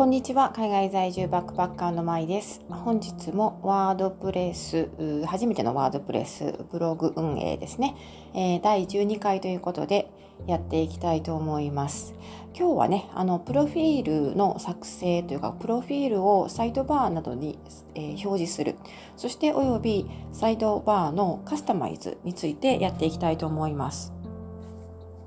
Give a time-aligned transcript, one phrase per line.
[0.00, 0.50] こんにちは。
[0.56, 2.62] 海外在住バックパッカーのまいです。
[2.70, 4.88] 本日もワードプレス
[5.26, 7.94] 初めてのワードプレスブログ運営ですね、
[8.34, 10.10] え、第12回ということで
[10.46, 12.14] やっていきたいと思います。
[12.58, 17.58] 今日はねあのプロフィールの作成というかプロフィールをサイドバーなどに、
[17.94, 18.76] えー、表示する。
[19.18, 24.14] そしておよびサイドバーのカスタマイズについてやっていきたいと思います。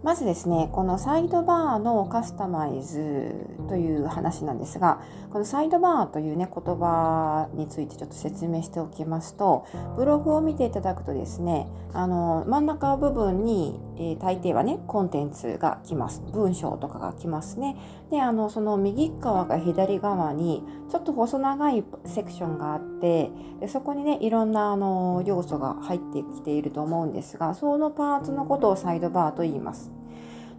[0.03, 5.01] まずですね、このサイドバーのカスタマイズという話なんですが、
[5.31, 9.65] このサイドバーというね、言葉についてちょっと説明しておきますと、
[9.95, 16.21] ブログを見ていただくとですね、あの、真ん中部分に、えー、大抵はね、コンテンツが来ます。
[16.33, 17.77] 文章とかが来ますね。
[18.11, 29.91] で、あの、その右側が左側に、ちょっと細長いセクションがあって、でそこにね、いろんなあの要素が入ってきていると思うんですが、そのパーツのことをサイドバーと言います。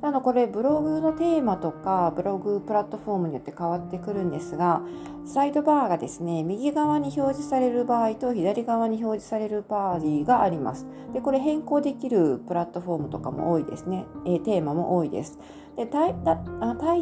[0.04, 4.82] なのこれブログのテーマとかブログプラットフォームによって変わってくるんですが
[5.24, 10.86] サイドバーがですね右側に表示される場合と左側に表示される場合があります。
[11.14, 15.38] でこれ変更できるプラットフォームとかも多いですね、えテーマも多いです。
[15.74, 16.36] で大大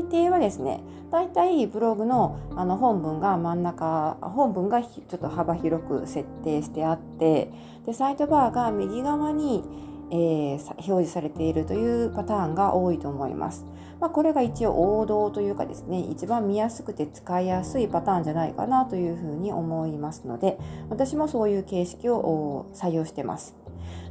[0.05, 7.51] 抵はですね大体ブログのあの本文が真ん中本文がちょっと幅広く設定してあって
[7.85, 9.65] でサイドバーが右側に
[10.13, 13.65] えー、表示されているというパターンが多いと思います。
[13.99, 20.59] まあ、これが一応王道というかですね、一番見やすくて使いやすいパターンじゃないかなというふうに思いますので、
[20.91, 23.62] 私もそういう形式を採用してます。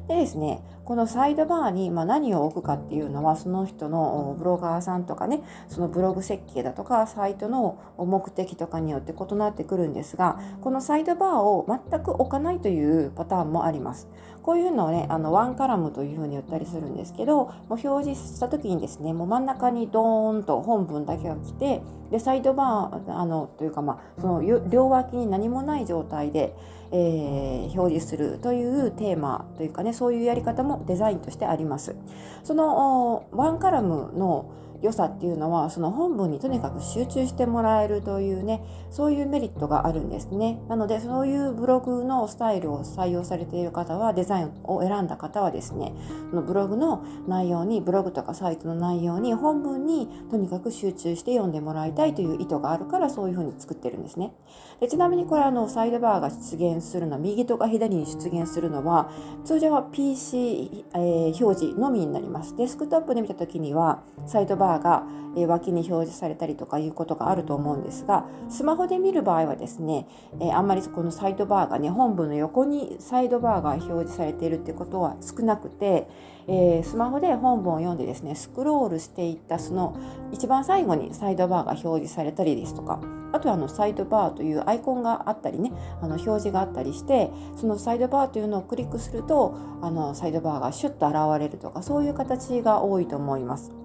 [0.07, 14.09] でですね、このサイドバーにま何を置くかっていうのはその人のブロガーさんとかねそのブログ設計だとかサイトの目的とかによって異なってくるんですがこのサイドバーを全く置かないというパターンもあります。
[14.41, 26.55] こういうのをねあのワンカラムというふうに言ったりするんですけどもう表示した時にですねもう真ん中にドーンと本文だけが来てでサイドバーあのというかまあその両脇に何もない状態で
[26.91, 31.95] えー、表示するというテーマというかねそういうやり方もデザインとしてあります。
[32.43, 40.59] そのワンカラムの良さっていうのはその本文にとにかく集中してもらえるというねそういうメリットがあるんですね。
[40.67, 45.93] なのでそういうブログのスタイルを採用されている方はデザインを選んだ方はですね
[46.29, 54.33] そのブログの内容にブログとかサイトの内容に本文にとにかく集中して読んでもらいたいという意図があるからそういうふうに作ってるんですね。
[54.79, 59.11] でちなみにこれあのサイドバーが出現するのは右とか左に出現するのは
[59.45, 62.55] 通常は PC、えー、表示のみになります。
[62.57, 65.05] デスクトップで見た時にはサイドバーバーが
[65.47, 70.07] 脇に表示されたりとかいうことがあると思うんですがスマホで見る場合はですね
[70.53, 76.07] あんまりこのサイドバーがね本文の横にサイドバーが表示されているっていうことは少なくて、
[76.47, 79.97] え、スマホで本文を読んでですねスクロールしていったその
[80.33, 82.99] 一番最後にサイドバーが表示されたりですとか
[83.31, 85.71] あとはあのサイドバーというアイコンがあったりね
[86.01, 93.80] あの表示があったりしてそのサイドバーというのをクリックするとあのサイドバーがシュッと現れるとかそういう形が多いと思います。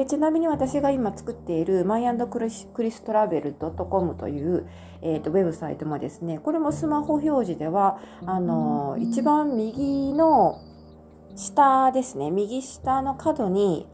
[0.00, 4.66] でちなみに私が今作っているマイクリストラベル .com という、
[5.02, 10.58] えーと、ウェブサイトもですねこれもスマホ表示ではあの一番右の
[11.36, 13.86] 下ですね右下の角に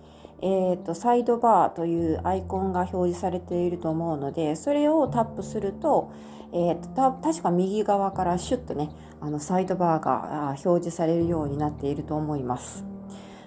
[0.43, 6.13] えーと、サイドバーというアイコンが表示されていると思うのでそれをタップすると,、
[6.53, 12.85] えーと確か右側からシュッとねあのサイドバーが表示されるようになっていると思います。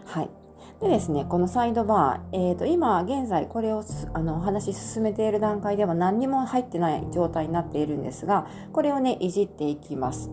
[0.07, 0.29] はい、
[0.81, 10.31] でですね、このサイドバー、えー、と今現在これをあのお話し進めている段階では何にも入ってない状態になっているんですが、これをね、いじっていきます。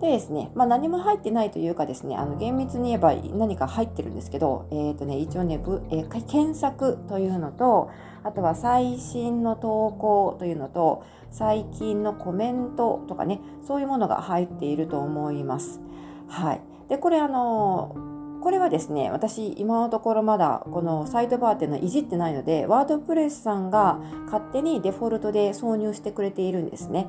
[0.00, 7.88] でですね、まあ、何も入ってないというかですね、あの厳密に言えば何か入ってるんですけど、え、ー、とね、一応ね、えー、検索というのと、
[8.24, 15.80] あとは最新の投稿というのと、最近のコメントとかね、そういうものが入っていると思います。
[16.26, 16.60] はい。
[16.88, 18.15] で、これあの
[18.46, 27.08] これはですね、私今のところまだこのサイトバーっていうのはいじってないので、ワードプレスさんが勝手にデフォルトで挿入してくれているんですね。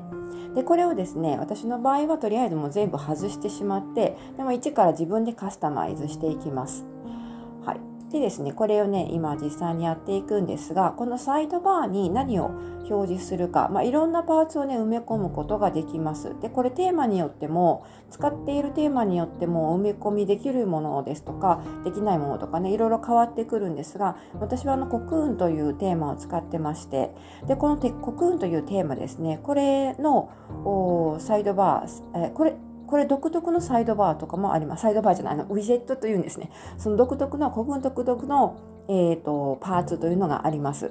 [0.56, 6.84] で、これをですね、私の場合はとりあえずもう全部外してしまって、でも一から自分でカスタマイズしていきます。
[8.10, 12.50] でですね、これをね、今実際にやっていくんですが、このサイドバーに何を
[12.88, 16.34] 表示するか、まあ、いろんなパーツをね、埋め込むことができます。
[16.40, 27.14] で、これテーマによっても、使っているテーマによっても埋め込みできるものですとか、できないものとかね、いろいろ変わってくるんですが、私はあのコクーンというテーマを使ってまして、
[27.46, 30.30] で、このコクーンというテーマですね、これの
[31.18, 32.56] サイドバー、えこれ、
[32.88, 34.82] これ独特のサイドバーとかもあります。
[34.82, 36.50] サイドバーじゃない、あのウィジェットというんですね。
[36.78, 38.56] その独特の、古文独特の、
[38.88, 40.90] えーと、パーツというのがあります。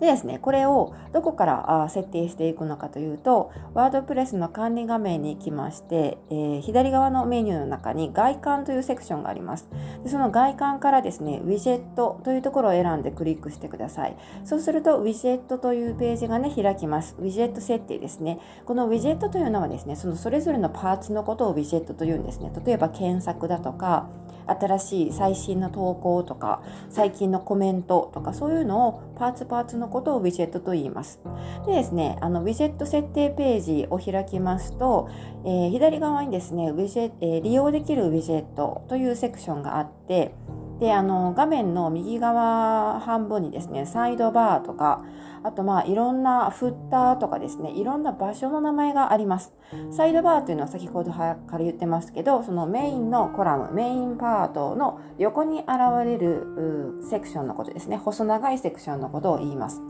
[0.00, 9.68] でですね、これをどこから設定していくのかというと、ワードプレスの管理画面に行きまして、えー、左側のメニューの中に外観というセクションがあります。
[10.02, 14.16] でその外観からですね、ウィジェットというところを選んでクリックしてください。
[14.44, 17.16] そうすると、ウィジェットというページがね、開きます。
[17.18, 18.38] ウィジェット設定ですね。
[18.64, 22.52] このウィジェットというのはですね、そのそれぞれのパーツのことをウィジェットというんですね。
[22.64, 24.08] 例えば検索だとか、
[24.46, 31.18] 新しい最新の投稿とか最近のコメントとかそういうのをパーツパーツパーツのことをウィジェットと言います。
[31.66, 35.08] でですね、あのウィジェット設定ページを開きますと、
[35.46, 40.34] えー、左側にですねウィジェ、えー、利用できるウィジェットというセクションがあって
[40.78, 45.04] であの画面の右側半分にですねサイドバーとか
[45.46, 49.54] あとまあいろんなフッターとかですねいろんな場所の名前があります。
[49.92, 55.68] サイドバーというのは先ほどから言ってますけどそのメインのコラムメインパートの横に現
[56.04, 57.96] れるセクションのことですね。
[57.96, 59.80] 細長いセクションのことを言います。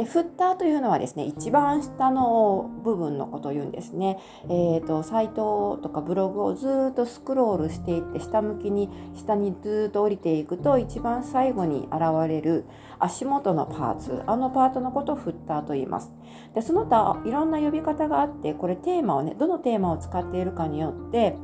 [0.00, 12.64] でフッターというのはですね一番下の部分のことを言うんですね、えーと、サイトとかブログをずっとスクロールしていって下向きに下にずっと降りていくと一番最後に現れる
[12.98, 14.22] 足元のパーツ。
[14.26, 16.12] あのパートのことをフッターと言います。
[16.54, 21.36] でその他いろんな呼び方があってこれテーマをねどのテーマを使っているかによって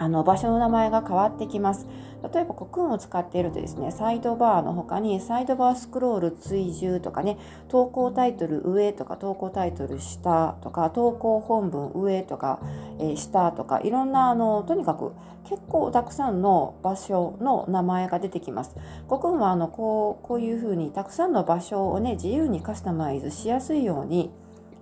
[0.00, 1.86] あの場所の名前が変わってきます
[2.32, 7.38] 例えばコクーンを使っているとですね、サイドバーの他にサイドバースクロール追従とかね、
[7.68, 12.60] 投稿タイトル上とか投稿タイトル下とか、投稿本文上とか、
[12.98, 15.12] えー、下とか、いろんなあの、とにかく
[15.44, 18.76] 結構たくさんの場所の名前が出てきます。
[19.08, 24.30] コクーンはあのこうこういうふうにたくさんの場所をね、自由にカスタマイズしやすいように、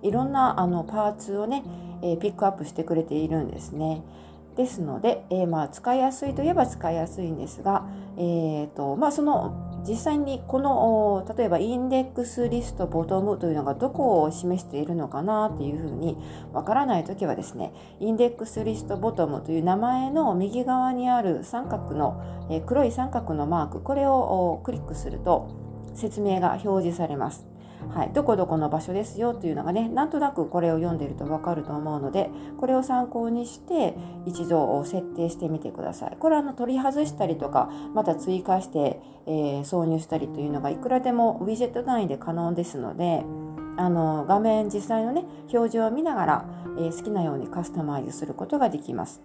[0.01, 1.63] いろんなあのパーツをね、
[2.01, 4.01] えー、ピックアップしてくれているんですね。
[4.59, 16.17] ですので、えー、まあ使いやすいといえば使いやすいんですが、えーとまあ、その実際にこの例えばインデックスリストボトムというのがどこを示しているのかなっていうふうに
[16.51, 17.71] わからないときはですね
[18.01, 22.21] インデックスリストボトムという名前の右側にある三角の、
[22.51, 25.55] えー、黒い三角のマークこれをクリックすると
[25.93, 27.48] 説明が表示されます。
[27.87, 32.29] はい、どこどこの場所ですよというのがねなんとなくこれを読んでると分かると思うので
[32.59, 33.95] これを参考にして
[34.25, 36.17] 一度設定してみてください。
[36.19, 43.23] これはあの取り外したりとかまた追加して、えー、挿入したりというのがいくらでもウィジェット単位で可能ですので
[43.77, 45.23] あの画面実際のね
[45.53, 46.45] 表示を見ながら、
[46.77, 49.21] えー、好きなようにカスタマイズすることができます。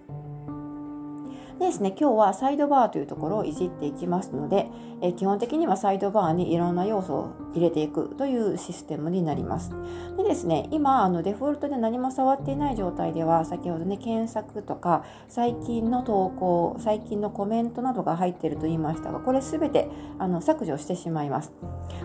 [1.58, 4.68] でですね、今日はサイドバーというところをいじっていきますので、
[5.00, 9.70] え基本的にはサイドバーにいろんな要素を入れていくというシステムになります。
[10.16, 21.52] でですね、今あのデフォルトで何も触っていない状態では、先ほどね、検索とか最近の投稿、最近のコメントなどが入っていると言いましたが、これすべてあの削除してしまいます。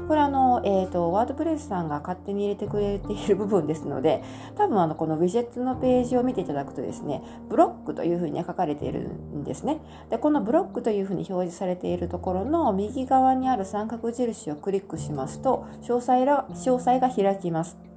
[0.07, 4.23] これあの、えーと、ワードプレスさんが勝手に入れてくれている部分ですので、
[4.55, 9.79] 多分あのこのウィジェットのページを見ていただくとですね、ブロックというふうに書かれているんんですね。
[10.09, 17.89] でこのブロックというふうに表示されているところの右側にある三角印をクリックしますと詳細が詳細が開きます。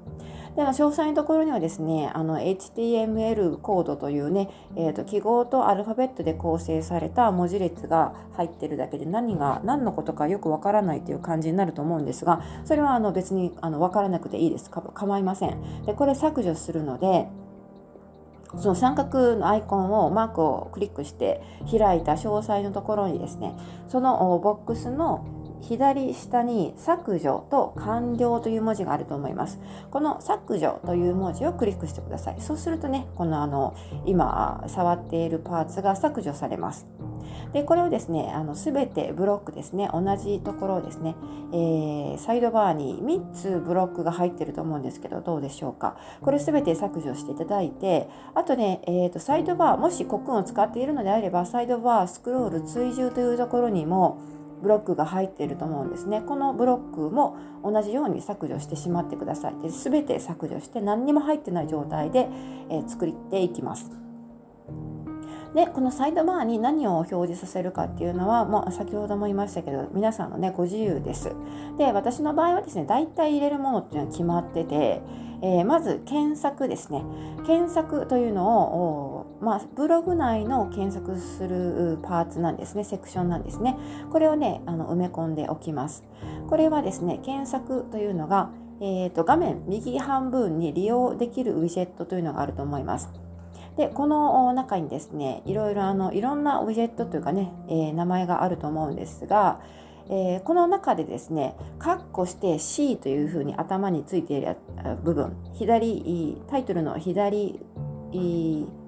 [0.56, 14.68] で詳細のところにはですね、あの HTML コードというね、えーと、記号とアルファベットで構成された文字列が入ってるだけで何が何のことかよくわからないという感じになると思うんですが、それはあの別にあのわからなくていいです。
[14.68, 15.84] か構いません。
[15.86, 17.28] で、これ削除するので、
[18.58, 21.40] その三角のアイコンをマークをクリックして
[21.70, 23.54] 開いた詳細のところにですね
[23.88, 25.24] そのボックスの
[25.62, 29.58] 左下に削除と完了という文字があると思います。
[29.90, 32.40] この削除という文字をクリックしてください。
[32.40, 36.86] そうするとね、このあの今触っているパーツが削除されます。
[37.52, 41.14] でこれをですねあの全てブロックですね同じところですね、
[41.52, 54.20] えー、サイドバーに3つブロックが入ってると思うんですけどどうでしょうかこれ全て削除していただいてあとね、えーと、サイドバーもしコックンを使っているのであればサイドバースクロール追従というところにも
[54.62, 56.22] ブロックが入っていると思うんですね。
[56.22, 59.56] このブロックも同じように削除してしまってください。
[59.60, 62.28] で全て削除して何にも入ってない状態で、
[62.70, 63.90] えー、作っていきます。
[65.54, 71.32] でこのサイドバーに何を表示させるかっていうのは、まあ、先ほども言いましたけど皆さんのねご自由です。
[71.76, 75.02] で私の場合はですね大体入れるものっていうのは決まってて、
[75.42, 77.04] えー、まず検索ですね
[77.46, 83.76] 検索というのを、まあ、ブログ内の検索するパーツなんですねセクションなんですね
[84.10, 86.04] これをねあの埋め込んでおきます
[86.48, 88.50] これはですね検索というのが
[88.80, 93.10] えーと画面右半分に利用できるウィジェットというのがあると思います。
[93.76, 99.60] でこの中にですねいろいろあのいろんなオブジェクトというかね、えー、名前があると思うんですが、
[100.10, 104.56] えー、この中でですね、カッコして C というふうに頭についている
[105.02, 107.60] 部分、左、タイトルの左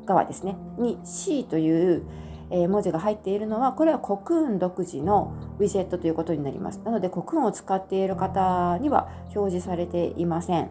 [0.04, 2.02] 側ですね、に C という
[2.50, 6.80] 文字が入っているのは、これはコクーン独自のウィジェットということになります。
[6.84, 10.70] なので、コクーンを使っている方には表示されていません。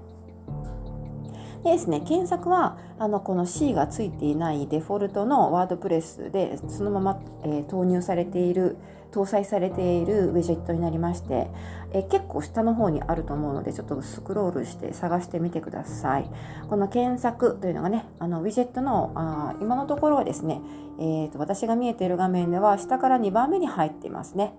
[1.63, 8.75] でですね、検索はあのこの C がついていないデフォルトのワードプレスでそのまま、えー、投入されている
[9.13, 11.47] 搭載されているウィジェットになりまして、
[11.93, 16.29] え結構下の方にあると思うのでちょっとスクロールして探してみてください
[16.69, 20.61] この検索というのがねあのウィジェットのあ今のところはですね、
[20.99, 24.53] えーと私が見えている画面では下から2番目に入っていますね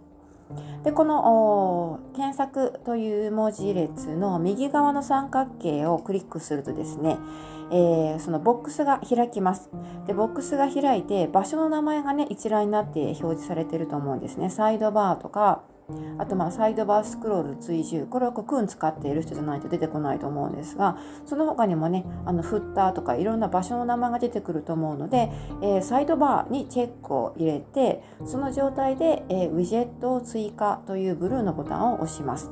[0.85, 7.17] でこの検索という文字列の右側の三角形をクリックするとですね、
[7.71, 9.71] えー、そのボックスが開きます。
[10.07, 14.51] でボックスが開いて場所の名前がね一覧になって表示されていると思うんですね。
[14.51, 15.63] サイドバーとか
[16.19, 18.07] あとまあサイドバースクロール追従。
[18.07, 25.31] これはコクーン使っている人じゃないと出てこないと思うんですがその他にもねあのフッターとかいろんな場所の名前が出てくると思うので、
[25.63, 32.51] えー、サイドバーにチェックを入れてその状態で、えー、ウィジェットを追加というブルーのボタンを押します。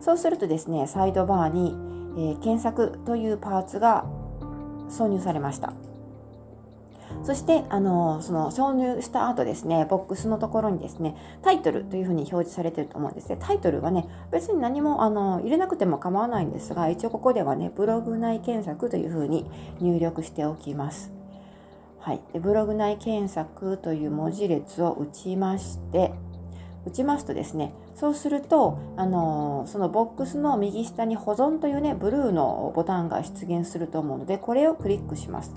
[0.00, 1.74] そうするとですねサイドバーに、
[2.16, 4.04] えー、検索というパーツが
[4.90, 5.72] 挿入されました。
[7.24, 13.38] そして、あのその挿入した後ですね、ボックスのところにですね、タイトルというふうに表示されてると思うんですね。
[13.40, 19.46] タイトルはね、別に何もあの入れなくても構わないんですが、一応ここではね、ブログ内検索というふうに
[19.80, 21.12] 入力しておきます。
[21.98, 26.12] はい、でブログ内検索という文字列を打ちまして、
[26.84, 35.54] 打ちますとですね、そうすると、あのそのボックスの右下に保存というね、ブルーのボタンが出現すると思うので、これをクリックします。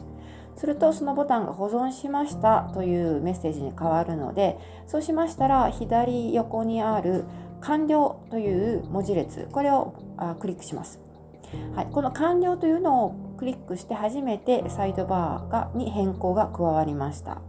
[0.58, 7.26] するとそのボタンが保存しましたというメッセージに変わるのでそうしましたら左横にある
[7.62, 9.94] 完了という文字列これを
[10.40, 11.00] クリックします、
[11.76, 17.42] はい、この完了というのをクリックして初めてサイドバーがに変更が加わりました。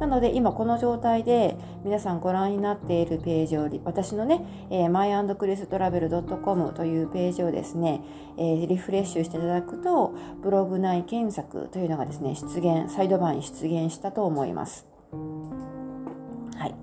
[0.00, 8.02] なので今この状態で皆さんご覧になっているページを私のね、えー、myandchristravel.com というページをですね、
[8.36, 14.86] えー、リフレッシュしていただくとブログ内検索というのがですね出現サイドバーに出現したと思います。
[16.56, 16.74] はい、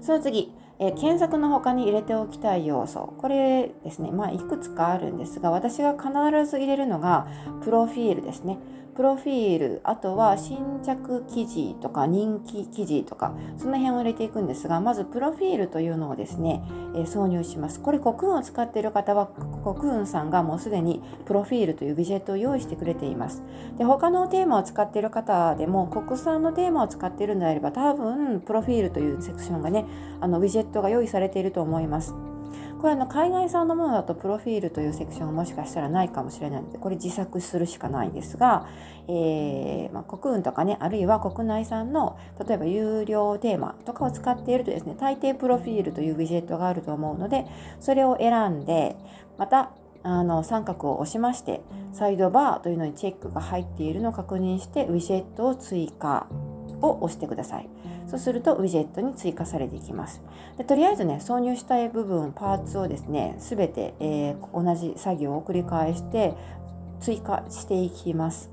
[0.00, 3.14] その次え、検索の他に入れておきたい要素。
[3.18, 6.10] これですねまあいくつかあるんですが私が必
[6.50, 7.26] ず入れるのが
[7.62, 8.58] プロフィールですね。
[8.94, 16.62] プロフィール、あとは新着記事とか人気記事とか、その辺を入れていくんですが、まずプロフィールというのをですね、
[16.94, 17.80] えー、挿入します。
[17.80, 19.26] これ、コクーンを使っている方は、
[19.64, 23.42] コクーンさんがもうすでにプロフィールというビジェットを用意してくれています。
[23.78, 29.86] で、他のテーマを使っている方でも、国産のテーマを使っているのであれば、多分、プロフィールというセクションがね、
[30.20, 32.14] あの、ウィジェットが用意されていると思います。
[32.84, 38.68] これあの海外産のものだとプロフィールというセクションがもしかしたらないかもしれないのでこれ自作するしかないんですが、
[39.08, 47.46] えー、まあ、国運とかねあるいは国内産の例えば有料テーマとかを使っているとですね大抵プロフィールというウィジェットがあると思うので
[47.80, 48.96] それを選んで
[49.38, 49.70] また
[50.02, 51.62] あの三角を押しまして
[51.94, 56.26] サイドバーというのにチェックが入っているのを確認してウィジェットを追加
[56.82, 57.68] を押してください。
[58.06, 60.22] そうするとウィジェットに追加されていきます。
[60.58, 66.34] でとりあえずね、挿入したい部分、パーツをですね、すべて、えー、同じ作業を繰り返して
[67.00, 68.50] 追加していきます。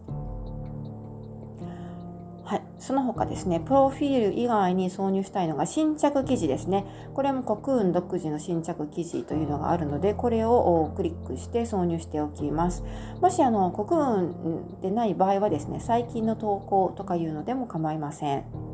[2.43, 6.85] はい、その他ですね、プロフィール以外に挿入したいのが新着記事ですね。
[7.13, 12.83] これもコクーン独自の新着記事というのがあるので、これをクリックして挿入しておきます。
[13.21, 18.70] もしあのコクーンでない場合はですね、最近の投稿とかいうのでも構いません。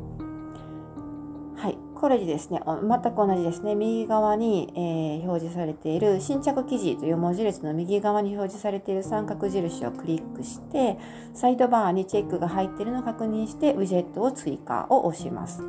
[2.00, 10.96] これでですね、全く同じですね、右側に、えー、表示されている新着記事という文字列の右側に表示されている三角印をクリックして、
[11.34, 15.62] サイドバーにチェックが入っているのを確認して、ウィジェットを追加を押します。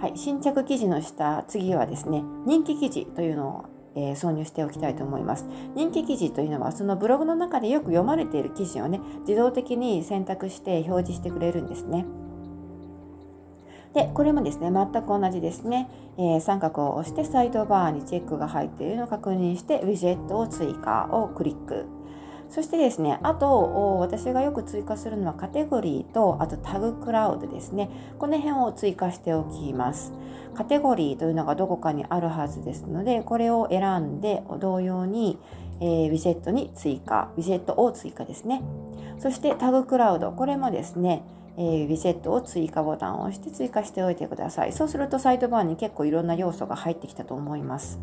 [0.00, 3.64] はい、新着記事の下、次はですね、人気記事というのを
[3.94, 5.44] えー、挿入しておきたいと思います。
[5.74, 12.06] 人気記事というのはそのブログの中でよく読まれている記事をね自動的に選択して表示してくれるんですね。
[13.94, 21.86] でこれもですね全く同じですね、えー、三角を押してサイドバーにチェックが入っているのを確認してウィジェットを追加をクリック
[22.50, 27.90] そしてですね、あと、私がよく追加するのはカテゴリーと、あとタグクラウドですね。
[28.18, 30.14] この辺を追加しておきます。
[30.54, 35.38] カテゴリーというのがどこかにあるはずですので、これを選んで、同様に、
[35.80, 38.62] えー、ウィジェットに追加、ウィジェットを追加ですね。
[39.18, 41.22] そしてタグクラウド、これもですね、
[41.58, 44.72] えー、ウィジェットを追加ボタンを押して追加しておいてください。
[44.72, 47.98] そうするとサイドバーに結構いろんな要素が入ってきたと思います。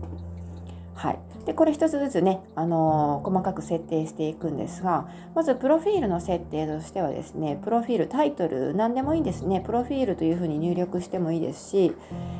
[0.95, 11.93] はい、でこれ一つずつね、あのー、細かく設定していくんですがまずプロフィールの設定としてはですねプロフィールタイトル何でもいいんですねプロフィールというふうに入力してもいいですし、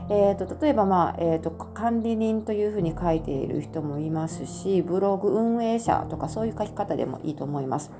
[0.09, 7.91] えーと、例えば、まあえーと、管理人というふうに書いている人もいますしブログ運営者とかそういう書き方でもいいと思います。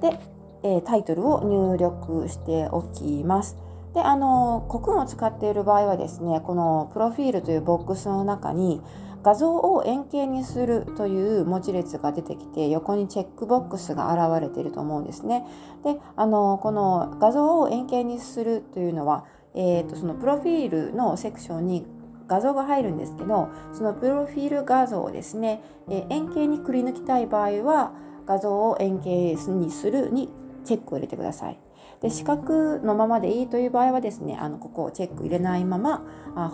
[0.00, 0.18] で、
[0.62, 3.56] えー、タイトルを入力しておきます。
[3.94, 8.80] であのコクンを使っている場合はですねこのプロフィールというボックスの中に
[9.22, 15.44] 画像を円形にするという文字列が出てきて横にチェックボックスが現れていると思うんですね。
[15.84, 21.86] であのこの画像を円形にするというのは、えーと、そのプロフィールのセクションに
[22.28, 27.92] 画像が入るんですけどそのプロフィール画像をですね、え円形にくり抜きたい場合は
[28.30, 30.28] 画像を円形にするに
[30.64, 31.58] チェックを入れてください。
[32.00, 36.02] で四角のままでいいという場合はですねあのここをチェック入れないまま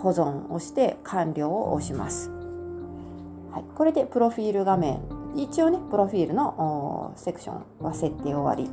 [0.02, 2.30] 保存をして完了を押します、
[3.52, 5.00] はい、これでプロフィール画面。
[5.36, 8.70] 一応ねプロフィールのセクションは設定終わり。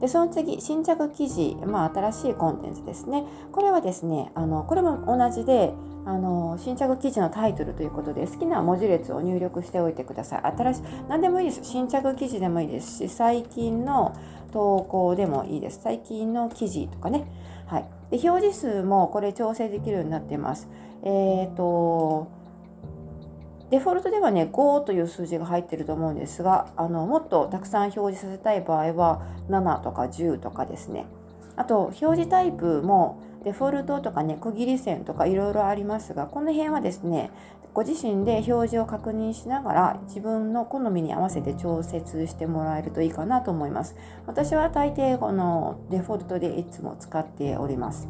[0.00, 3.24] でその次新着記事、まあ、新しいコンテンツですね。
[3.52, 5.72] これはですねあのこれも同じで
[6.08, 14.16] あの新着記事のタイトルということで好きな文字列を入力しておいてください新しい何でもいいです新着記事でもいいですし最近の
[14.52, 15.80] 投稿でもいいです。
[15.82, 17.26] 最近の記事とかね。
[17.66, 17.86] はい。
[18.10, 20.68] で、表示数もこれ調整できるようになってます。
[21.02, 21.08] え
[21.44, 22.28] っ、ー、と、
[23.70, 31.06] デフォルトではね、5という数字が入ってると思うんですが、あのもっとたくさん表示させたい場合は7とか10とかですね。
[31.56, 37.30] あと、表示タイプもデフォルトとかね、区切り線とかいろいろありますが、この辺はですね、
[37.72, 43.96] ご自身で表示を確認しながら自分の好みに合わせて調節してもらえるといいかなと思います。
[44.26, 48.06] 私は大抵このデフォルトでいつも使っております。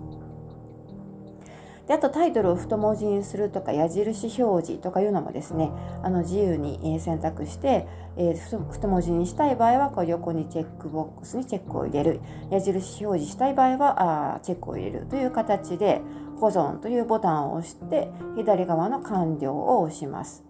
[1.88, 5.72] であとタイトルを太文字にするとか矢印表示とかいうのもですね
[6.02, 12.20] あの自由に選択して、えー、太文字にしたい場合はこう横にチェックボックスにチェックを入れる
[12.50, 16.02] 矢印表示したい場合はあチェックを入れるという形で
[16.38, 20.47] 保存というボタンを押して左側の完了を押します。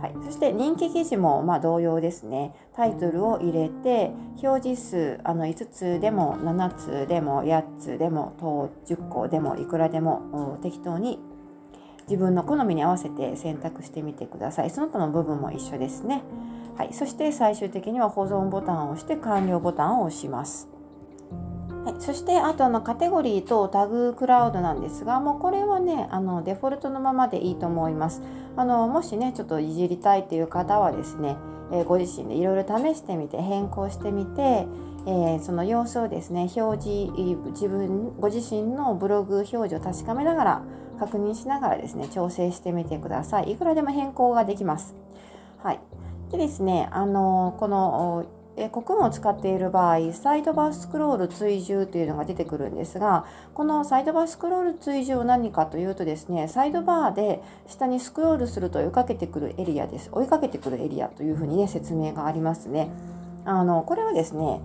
[0.00, 2.54] はい、そして人気記事もま同様ですね。
[2.74, 4.12] タイトルを入れて
[4.42, 8.34] 表示数あの5つでも7つでも8つでも
[8.86, 11.18] 10個でもいくらでも適当に
[12.08, 14.70] 自分の好みに合わせて選択してみてください。
[14.70, 16.22] その他の部分も一緒ですね。
[16.76, 20.68] はい、そして最終的には保存ボタンを押して完了ボタンを押します。
[21.86, 28.22] はい、そしてあとあのカテゴリーとタグクラウドなんですがもうこれはねあのデフォルトのままでいいと思います。
[28.56, 31.36] あのもしねちょっといじりたいという方はですね、
[31.70, 34.66] えー、ご自身でいろいろ試してみて変更してみて、
[35.06, 37.12] えー、その様子をですね表示
[37.52, 40.62] 自分ご自身のブログ表示を確かめながら
[40.98, 43.52] 確認しながらですね調整してみてください。
[43.52, 44.96] いくらでも変更ができます。
[45.62, 45.78] はい。
[46.32, 60.08] でですねあのこのえコクーンを使っている場合サイドバースクロール追従というのが出てくるんですがこのサイドバースクロール追従は何かというとですねサイドバーで下にスクロールすると追いかけてくるエリアです。
[60.12, 62.88] 追いかけてくるエリアというふうにね説明がありますね。
[63.46, 64.60] あのこれはですね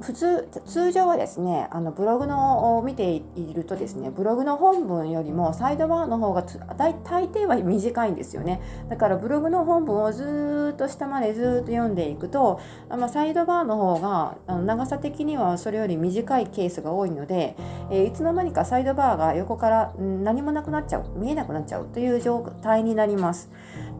[0.00, 6.42] 普通通常はですねあのブログのを見ているとですねブログの本文よりもサイドバーの方が
[6.76, 8.60] 大大抵は短いんですよね。
[8.88, 17.56] だからブログの本文をずっと下までずっと読んでいくと、まあ、サイドバーの方が長さ的にはそれより短いケースが多いので、
[17.92, 23.48] えー、いつの間にかサイドバーが横から何もなくなっちゃう見えなくなっちゃうという状態になります。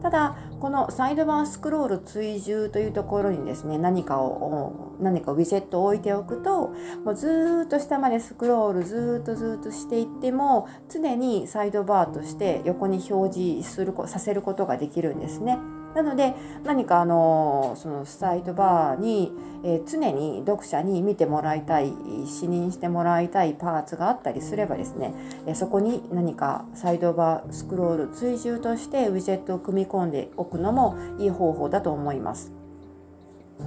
[0.01, 15.57] ただこのサイドバースクロール追従というところにですね何かを何かウィジェットを置いておくともうずっと下までスクロールずっとずっとしていっても常にサイドバーとして横に表示するさせることができるんですね。
[15.95, 19.31] なので何かあのそのサイドバーに、
[19.63, 21.93] えー、常に読者に見てもらいたい
[22.25, 25.13] 視認してもらいたいパーツがあったりすればですね、
[25.45, 32.51] えー、そこに何かサイドバースクロール追従としてウィジェットを組み込んでおくのもいい方法だと思います。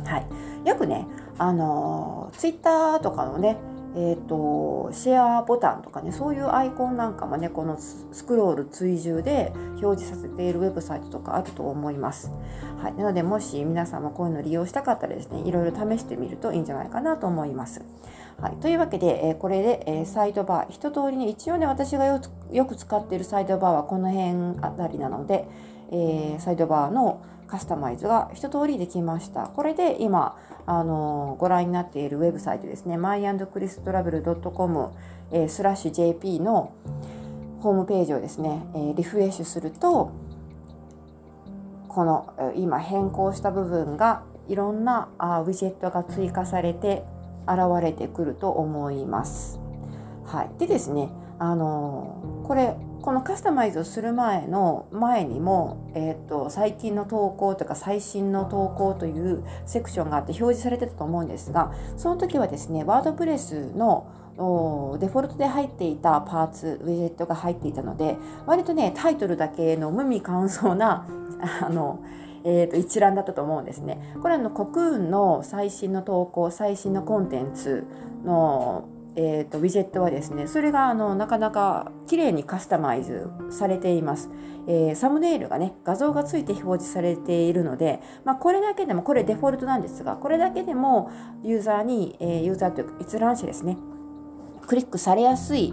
[0.04, 1.06] はい、よくね
[1.38, 3.56] あのツイッターとかのね
[3.96, 12.32] えーと、シェアボタンとかねそういうアイコンなんかもねこのスクロール追従で表示させているウェブサイトとかあると思います。
[12.82, 17.82] はい、なのでもし皆さんもこういうの利用したかったらですねいろいろ試してみるといいんじゃないかなと思います。
[18.40, 22.20] はい、というわけで、えー、これで、えー、サイドバー一通りに一応ね私がよ
[22.66, 25.46] く使っているサイドバーはこの辺あたりなので、
[25.92, 27.22] えー、サイドバーの
[27.54, 29.46] カスタマイズが一通りできました。
[29.46, 30.36] これで今、
[30.66, 34.90] あのご覧になっているウェブサイトですね、myandchristravel.com、
[35.30, 36.72] えー、スラッシュ JP の
[37.60, 40.10] ホームページをですね、えー、リフレッシュすると、
[41.86, 47.04] この今変更した部分がいろんなあウィジェットが追加されて
[47.46, 49.60] 現れてくると思います。
[50.24, 64.06] はい、でですね、あのこれこのカスタマイズをする前の前にも、えーと、最近の投稿とか最新の投稿というセクションがあって表示されてたと思うんですがその時はですねワードプレスの
[64.98, 71.06] デフォルトで入っていたパーツウィジェットが入っていたので割とねタイトルだけの無味乾燥な
[71.60, 71.98] あの
[72.46, 74.16] えー、と一覧だったと思うんですね。
[74.20, 77.86] これはのコクーンの最新の投稿最新のコンテンツ
[78.22, 78.84] の
[79.16, 84.28] えーと、ウィジェットはですねそれがあのなかなか綺麗にカスタマイズされています、
[84.66, 91.10] えー、サムネイルがね画像がついて表示されているので、まあ、これだけでもこれデフォルトなんですがこれだけでも
[91.42, 93.76] ユーザーに、えー、ユーザーというか閲覧者ですね
[94.66, 95.72] クリックされやすい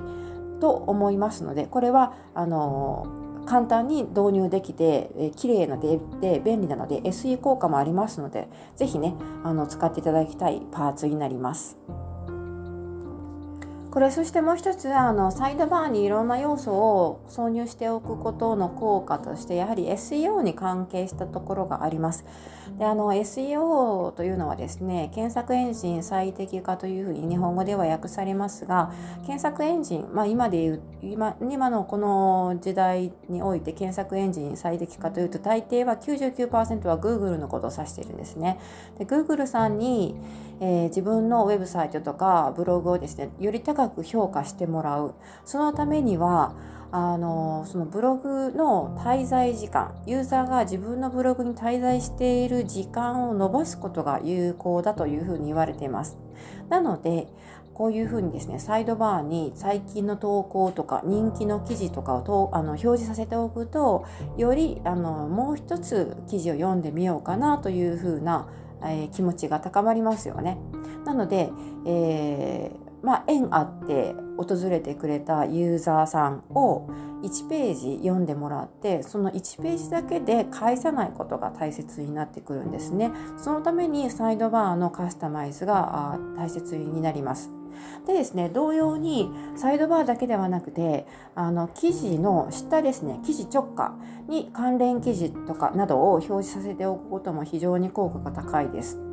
[0.60, 11.80] と思いますのでこれはあのー、簡単に導入できて、えー、綺麗なでで便利なので SE 効果もありますので是非ねあの使っていただきたいパーツになります。
[13.91, 22.23] これそしてもう一つはあのサイドバーにいろんな要素を挿入しておくことの効果としてやはり SEO に関係したところがあります。
[22.77, 28.93] であの SEO というのはですね検索エンジン最適化というふうに日本語では訳されますが
[29.25, 38.60] 検索エンジン、まあ、今でいう今今のこの時代において検索エンジン最適化というと大抵は99%は Google のことを指しているんですね。
[38.97, 40.15] で Google さんに、
[40.60, 45.15] えー、自分のウェブサイトとかブログをですねより高高く評価してもらう
[45.46, 46.56] そのためには
[46.91, 56.17] あのそのブログの滞在時間ユーザーが自分のブログに滞在している時間を伸ばすことが有効だというふうに言われています
[56.70, 57.28] なので
[57.74, 64.06] こういうふうにですねサイドバーに最近の投稿とか人気の記事とかをとあの表示させておくと
[64.38, 68.50] よりあのもう一つ記事を読んでみようかなというふうな、
[68.84, 70.58] えー、気持ちが高まりますよね。
[71.06, 71.50] なので、
[71.86, 76.88] えーまあ、縁あって訪れてくれたユーザーさんを
[77.24, 83.12] 1ページ読んでもらってその1ページだけで返さないことが大切になってくるんですね。
[83.38, 87.52] そのためにサイドバーのカスタマイズが大切になります。
[88.06, 93.96] でですね同様にサイドバーだけではなくてあの記事の下ですね記事直下
[94.28, 99.11] に関連記事とかなどを表示させておくことも非常に効果が高いです。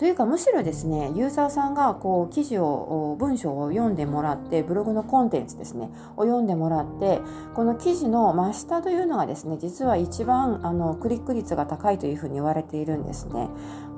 [0.00, 7.20] というかむしろですねユーザーさんがこう記事を文章を読んでもらってブログのコンテンツですねを読んでもらって
[7.52, 13.50] この記事の真下というのがですね実は一番あのクリック率が高いというふうに言われているんですね。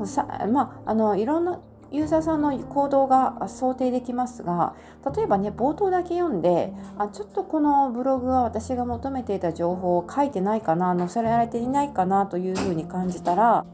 [0.05, 1.61] さまあ、あのいろんな
[1.93, 4.75] ユーザーさんの行動が想定できますが
[5.15, 13.65] 例えばね冒頭だけ読んであちょっとこのブログは私が求めていた情報を書いてないかな載せられていないかなというふうに感じたら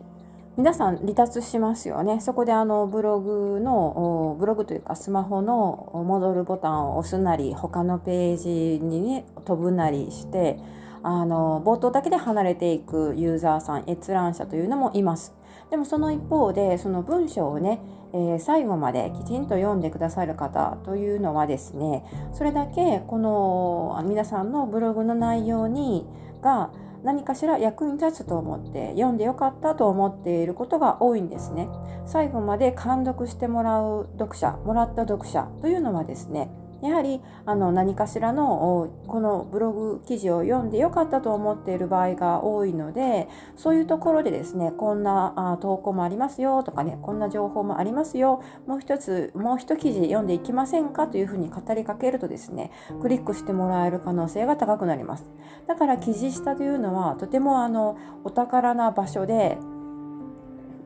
[0.58, 2.20] 皆さん離脱しますよね。
[2.20, 10.58] そこであのブログの、ブログというかスマホの戻るボタンを押すなり、他のページにね、飛ぶなりして、
[11.04, 15.32] あの、冒頭だけで離れていくユーザーさん、閲覧者というのもいます。
[15.70, 17.80] でもその一方で、その文章をね、
[18.12, 26.04] えー、最後まできちんと読んでくださる方というのはですね、それだけこの皆さんのブログの内容に
[26.42, 26.70] が
[27.04, 31.68] 何かしら役に立つと思って読んでよかったと思っていることが多いんですね。
[32.06, 36.50] 最後まで感読してもらう読者もらった読者というのはですね
[36.82, 52.70] やはりあの何かしらのこのブログ記事を読んでよかったと思っている場合が多いのでそういうところでですねこんな投稿もありますよとかねこんな情報もありますよもう一つもう一記事読んでいきませんかというふうに語りかけるとですね
[53.02, 55.24] クリックしてもらえる可能性が高くなります。
[55.66, 59.58] だから記事下というのはとてもあのお宝な場所で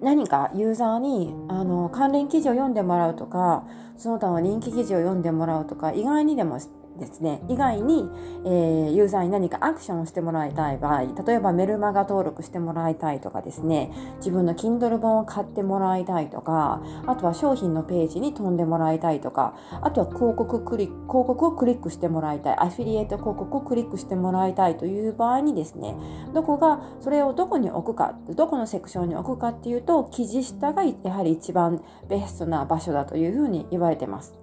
[0.03, 3.65] 何かユーザーにあの関連記事を読んでもらうとか
[3.97, 6.59] その他の人気記事を読んでもらうとか意外にでも
[6.99, 7.43] ですね。
[7.49, 8.11] 以外に、
[8.45, 13.91] えー、ユーザーに何かアクションをしてもらいたい場合例えばメルマガ登録してもらいたいとかですね。
[14.19, 25.97] 自分の Kindle 本を買ってもらいたいとかあとは商品のページに飛んでもらいたいとかあとは広告クリ広告をクリックしてもらいたいアフィリエイト広告をクリックしてもらいたいという場合にですね。
[26.35, 34.42] どこがそれをどこに置くかどこのセクションに置くかっていうと記事下がやはり一番ベストな場所だというふうに言われてます。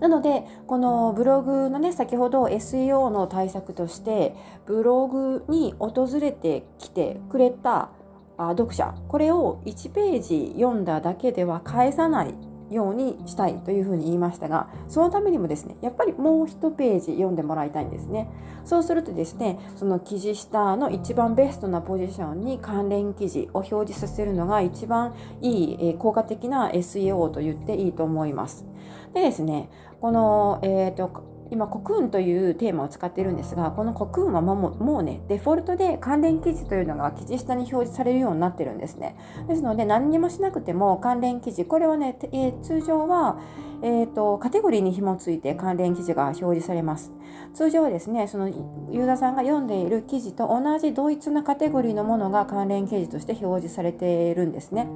[0.00, 4.34] なのでこのブログのね先ほど SEO の対策として
[4.66, 7.90] ブログに訪れてきてくれた
[8.38, 12.34] あ読者これを1ページ読んだだけでは返さない
[12.70, 18.28] ようにしたいというふうに言いましたがそのためにもですねやっぱりもう1ページ読んでもらいたいんですね。
[18.64, 28.66] そうするとですねその記事下の一番ベストなポジションに関連記事を表示させるのが一番いい、え効果的な SEO と言っていいと思います。
[29.14, 39.16] でですねこの、えーと今、コクーンというテーマを使っているんですが、このコクーンはもうもうね、デフォルトで関連記事というのが記事下に表示されるようになってるんですね。
[39.48, 43.38] ですので、何にもしなくても関連記事、これはね、えー、通常は、
[43.82, 47.12] えーと、カテゴリーに紐付いて関連記事が表示されます。
[47.54, 54.88] 通常はですね、そのユーザーさんが読んでいる記事と同じ同一なカテゴリーのものが関連記事として表示されているんですね。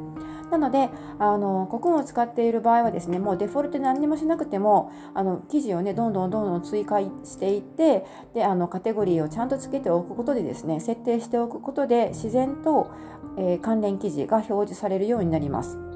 [0.51, 12.91] なので、あの、コクーンを使っている場合はですね、もうデフォルトで何にもしなくても、あの、記事をね、どんどんどんどん追加していって、で、あの、カテゴリーをちゃんとつけておくことでですね、設定しておくことで、自然と、
[13.39, 15.90] えー、関連記事が表示されるようになります。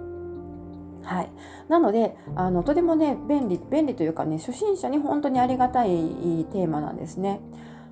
[1.04, 1.30] はい、
[1.68, 5.88] なのであのとてもね便利便利というかね初心者に本当にありがたい
[6.52, 7.40] テーマなんですね。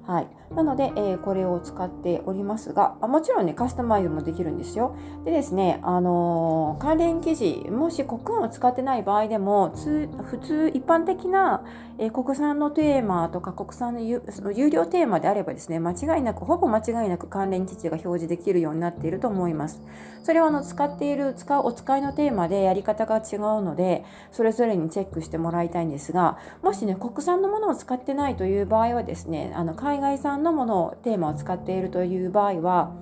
[0.06, 4.96] はい、なので、えー、これを使っておりますがあもちろんねカスタマイズもできるんですよ。
[5.24, 11.64] でですね、あのー、関連記事もし国運を使ってない場合でも普通一般的な、
[11.98, 19.80] えー、国産のテーマとか国産の有その有料テーマであればですね間違いなくほぼ間違いなく関連記事が表示できるようになっていると思います。
[20.22, 32.92] それはあの使っている使うお使いのテーマでやり方が違うのでそれぞれにチェックしてもらいたいんですがもしね国産のものを使ってないという場合はですねあの海外産のものをテーマを使っているという場合は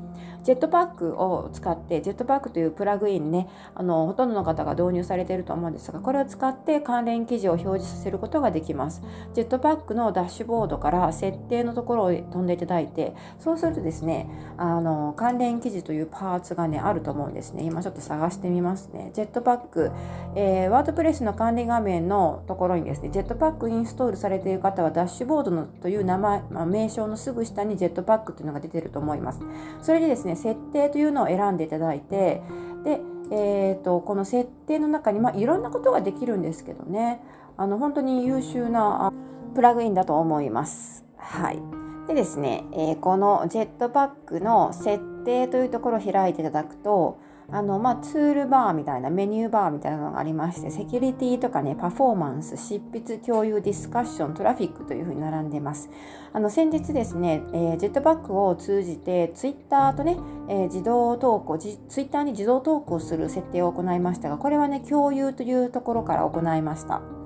[0.42, 9.02] ジェットパックを使って、ジェットパックというプラグインね、あの、ほとんどの方が導入されていると思うんですが、これを使って関連記事を表示させることができます。
[9.34, 17.62] ジェットパックのダッシュボードから設定のところを飛んでいただいて、そうするとですね、あの、関連記事というパーツがね、あると思うんですね。
[17.62, 19.10] 今ちょっと探してみますね。
[19.14, 19.90] ジェットパック、
[20.34, 29.40] えー、ワードプレスの管理画面のところにですね、ジェットパックインストールされている方は、ダッシュボードのという名前、まあ、名称のすぐ下にジェットパックというのが出てると思います。
[29.82, 32.42] それでですね、設定というのを選んでいただいて
[32.84, 33.00] で、
[33.32, 37.20] えーと、この設定の中に、まあ、いろんなことができるんですけどね
[37.56, 39.12] あの本当に優秀な
[39.54, 41.04] プラグインだと思います。
[41.16, 41.60] はい、
[42.08, 47.18] でですね、えー、このジェットパックの設定というところを開いていただくと
[47.52, 55.90] あの、まあ、ツールバーみたいな、メニューバーみたいなのがありまして、セキュリティとかね、パフォーマンス、執筆、共有、ディスカッション、トラフィックというふうに並んでます。
[56.32, 60.16] あの、先日ですね、えー、ジェットバックを通じて、ツイッターとね、
[60.48, 67.19] えー、自動投稿、ツイッターに自動投稿する設定を行いましたが、これはね、共有というところから行いました。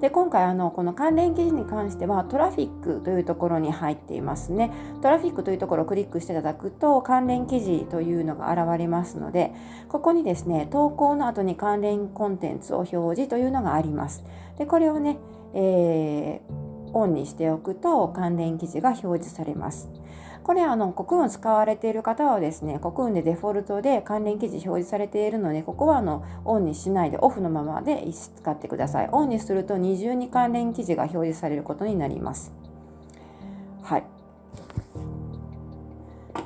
[0.00, 4.70] で今回あのこの関連記事に関してはトラフィックというところに入っていますね。
[5.02, 9.52] トラフィックというところをクリックしていただくと関連記事というのが現れますので
[9.88, 14.24] ここにですね投稿の後に関連コンテンツを表示というのがあります。
[14.56, 15.18] でこれをね、
[15.54, 19.88] えー、オンにしておくと関連記事が表示されます。
[20.48, 29.10] これあの、コクーンを使われている方はですね、コクーンでデフォルトで関連記事表示されているので、ここはあのオンにしないでオフのままで使ってください。
[29.12, 32.50] オンにすると二重に関連記事が表示されることになります。
[33.82, 34.04] はい。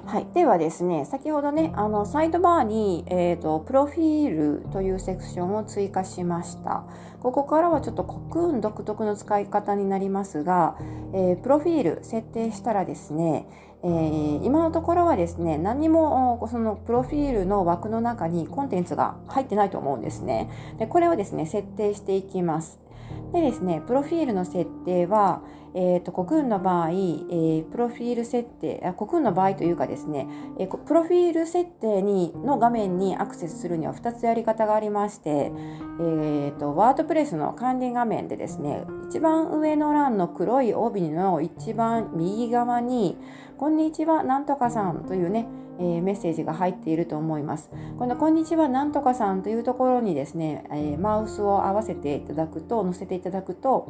[0.05, 6.83] はい、ではですね、先ほどね、あのサイドバーに、えーと、プロフィールというセクションを追加しました。
[7.21, 10.77] ここからはちょっとコクーン独特の使い方になりますが、
[11.15, 13.47] えー、プロフィール設定したらですね、
[13.85, 20.49] えー、今のところはですね、何もそのプロフィールの枠の中にコンテンツが入ってないと思うんですね。
[20.79, 22.79] でこれをですね、設定していきます。
[23.33, 25.43] でですね、プロフィールの設定は、
[25.75, 30.27] えーと、コクーンの場合、えー、プロフィール設定あ、コクーンの場合というかですね、
[30.59, 43.17] えー、プロフィール設定にの画面にアクセスするには2つやり方がありまして、えーと、ワードプレスの管理画面でですね、一番上の欄の黒い帯の一番右側に、
[43.57, 45.47] こんにちは、なんとかさんというね、
[45.79, 47.71] えー、メッセージが入っていると思います。
[47.99, 53.89] この「こんにちはなんとかさん」というところにですね、えー、マウスを合わせていただくと載せていただくと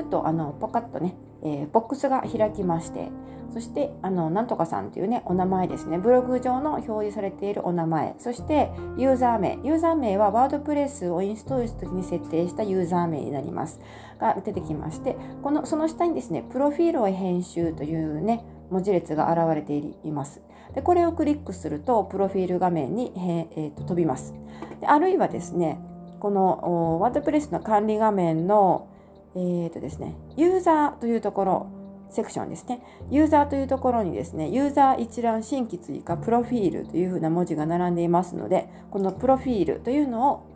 [0.00, 3.10] ちょっとあのポカッとね、えー、ボックスが開きまして
[3.52, 5.98] そしてあのなんとかさんというねお名前ですね。
[5.98, 8.14] ブログ上の表示されているお名前。
[8.18, 9.58] そしてユーザー名。
[9.64, 13.80] ユーザー名はワードプレスをインストールした時に設定したユーザー名になります。
[14.18, 20.40] が出てきましてこのその下にですねプロフィールを編集というね文字列が現れています。
[20.74, 24.32] でこれをクリックするとプロフィール画面に、えー、と飛びます。
[24.80, 25.80] であるいはですね
[26.20, 28.89] このワードプレスの管理画面の、
[29.34, 31.66] えーとですね、ユーザーというところ、
[32.10, 32.82] セクションですね。
[33.10, 40.46] ユーザーというところにですね、ユーザー一覧新規追加、プロフィールというふうな文字が並んでいますので、このプロフィールというのを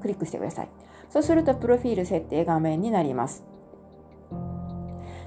[0.00, 0.68] クリックしてください。
[1.08, 3.49] そうすると、プロフィール設定画面になります。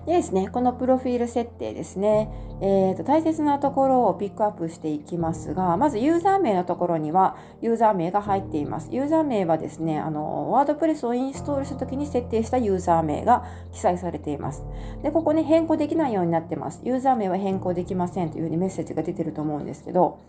[0.05, 2.29] でですね、このプロフィール設定ですね、
[2.61, 8.89] えーと、大切なところをピックアップしていきますが、まずユーザー名のところにはユーザー名が入っています。
[8.91, 14.63] ユーザー名はですね、あの、ワードプレスをインストールした時に設定したユーザー名が記載されています。
[15.03, 16.81] で、ここね、変更できないようになってます。
[16.83, 20.19] ユーザー名は変更できませんというふうにメッセージが出てると思うんですけど、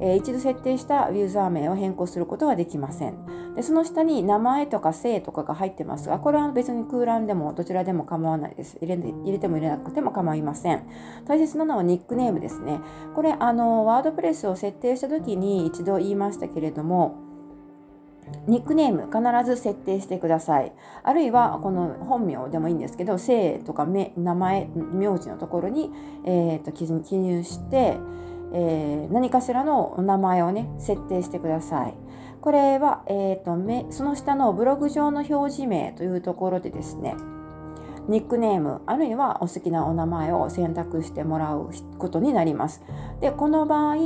[0.00, 3.54] えー、一度設定したユーザー名を変更することはできません。
[3.54, 8.76] でその下に名前とか姓とかが入ってますが、これは別に空欄でもどちらでも構わないです。
[8.82, 10.82] 入れ入れても入れなくても構いません。
[11.26, 12.80] 大切なのはニックネームですね。
[13.14, 17.14] これ、あの、ワードプレスを設定した時に一度言いましたけれども、
[18.46, 20.72] ニックネーム必ず設定してください。
[21.02, 25.90] あるいはこの本名でもいいんですけど、姓とか名前、名字のところに、
[26.24, 26.84] えーと記
[27.16, 27.98] 入して、
[28.52, 31.94] えー、何かしらのお名前をね設定してください。
[32.40, 33.56] これは、えーと、
[33.90, 37.16] その下のブログ上の表示名というところでですね
[38.08, 42.82] ニックネームあるいはお好きなお名前を選択してもらうことになります。
[43.20, 43.96] でこの場合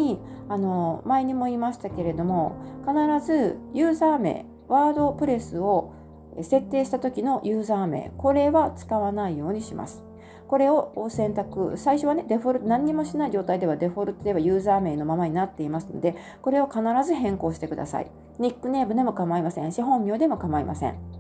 [0.49, 5.93] あの前にも言いましたけれども必ずユーザー名ワードプレスを
[6.41, 10.03] 設定した時のユーザー名これは使わないようにします。
[10.51, 18.11] これを選択、最初はね、デフォルト、何にもしない状態ではデフォルトではユーザー名のままになっていますので、これを必ず変更してください。
[18.41, 21.20] ニックネームでも構いませんし、本名でも構いません。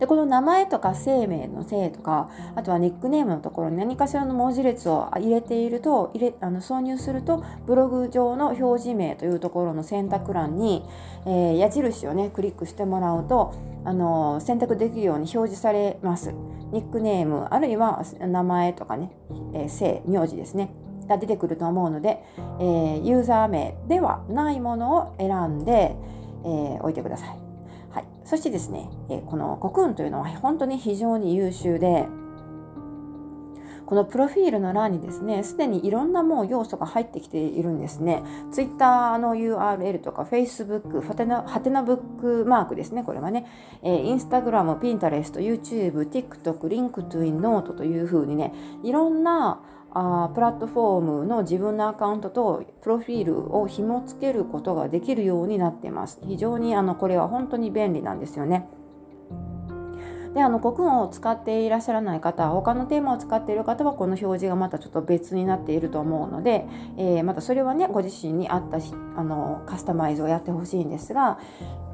[0.00, 10.82] で、この名前とか生命の姓とか、あとはニックネームのところに何かしらの文字列を入れていると、入れあの挿入すると、ブログ上の表示名というところの選択欄に、
[11.26, 16.34] えー、矢印をね、クリックしてもらうと、あの選択できるように表示されます。
[16.72, 19.12] ニックネーム、あるいは名前とかね、
[19.52, 20.74] えー、姓、名字ですね。
[21.10, 22.24] が出てくると思うので、
[22.60, 25.96] えー、ユーザー名ではないものを選んで、
[26.44, 27.39] えー、置いてください。
[28.24, 32.06] そしてですね、えこのコクーンというのは本当に非常に優秀で、
[33.90, 38.22] このプロフィールの欄にですね、すでにいろんなもう要素が入ってきているんですね。
[38.52, 43.46] Twitter の URL とか Facebook、ハテナハテナブックマークですね、これはね。
[43.82, 48.54] えー、Instagram、Pinterest、YouTube、TikTok、LinkedIn、Note というふうにね、
[48.84, 49.60] いろんな
[49.92, 56.20] あプラットフォームの自分のアカウントとプロフィールを紐付けることができるようになっています。
[56.22, 58.68] 非常にあのこれは本当に便利なんですよね。
[60.34, 68.78] で、あの、コクンを使っていらっしゃらない方、他のテーマを使っている方は、この表示がまたちょっと別になっていると思うので、えー、またそれはね、ご自身に合った、
[69.16, 71.38] あの、カスタマイズをやってほしいんですが、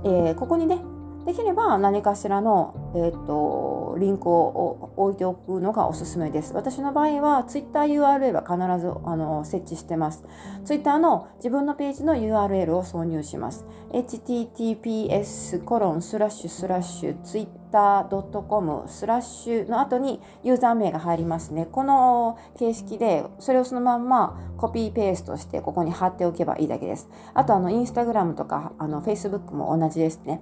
[0.04, 0.80] えー、ここにね、
[1.26, 6.54] できれば何かしらの、えーと、リンクを置いておくのがおすすめです。
[6.54, 10.24] 私の場合は TwitterURL は必ずあの設置してます。
[10.64, 13.66] Twitter の自分のページの URL を挿入します。
[13.92, 21.66] https コロンスラッシュスラッシュ twitter.com スラッシュの後にユーザー名が入りますね。
[21.66, 27.08] この形式でそれをそのまんまコピーペーストしてここに貼っておけばいいだけです。
[27.34, 30.40] あとあのインスタグラムとかあの Facebook も同じですね。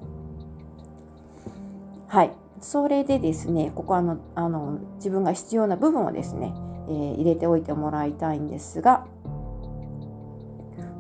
[2.15, 2.31] はい。
[2.61, 6.55] それでですね、ここあの、あの、自分が必要な部分をですね、
[6.87, 9.05] えー、入れておいてもらいたいんですが、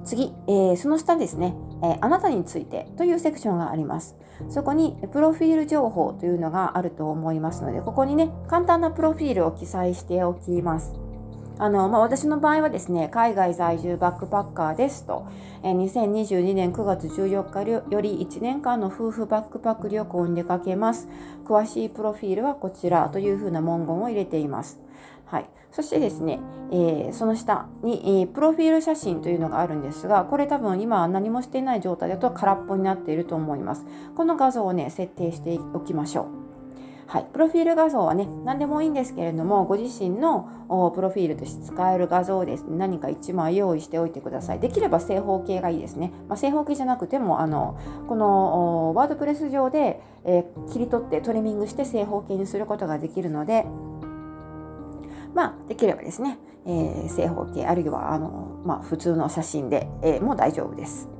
[0.05, 4.16] 次、えー、その下ですね、えー、あなたについてというセクションがあります。
[4.48, 11.03] そこにプロフィール情報というのがあると思いますので、ここにね、簡単なプロフィールを記載しておきます。
[11.58, 15.26] あの、まあ、私の場合はですね、海外在住バックパッカーですと、
[15.62, 21.08] え2022年9月14日より1年間の夫婦バックパック旅行に出かけます。
[21.44, 24.80] 詳しいプロフィールはこちらというふうな文言を入れています。
[25.26, 25.46] はい。
[25.70, 26.40] そしてですね、
[26.70, 33.84] えー、その下に、えー、プロフィール写真というのがあるんですが、これ多分今何もしていない状態だと空っぽになっていると思います。
[34.16, 36.43] この画像をね、設定しておきましょう。
[37.06, 44.60] はい、プロフィール画像はね、何でもいいんですけれども、ご自身のプロフィールとして使える画像です、ね、何か1枚用意しておいてください。
[44.60, 46.12] できれば正方形がいいですね。
[46.29, 53.66] まあ、正方形じゃなくても、あのこのワードプレス上で、えー、切り取ってトリミングして正方形にすることができるので、
[55.35, 61.13] まあ、できればですね、えー、正方形あるいはあの、まあ、普通の写真で、えー、も大丈夫です。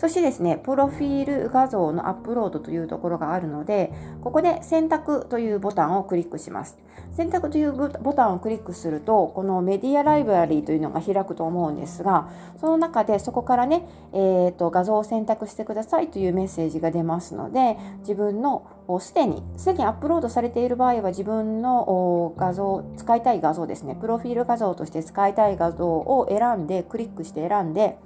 [0.00, 3.92] そしてですね、プロフィール画像のアップロードというところがあるので、
[4.22, 6.78] ここで選択というボタンをクリックします。
[7.12, 18.62] 選択というボタンをクリックすると、このメディアライブラリーというのが開くと思うんですが、その中でそこからね、えーと、画像を選択してくださいというメッセージが出ますので、自分の
[19.00, 27.98] すでに、すでにアップロードされている場合は自分の画像、使いたい画像ですね、プロフィール画像として使いたい画像を選んで、クリックして選んで、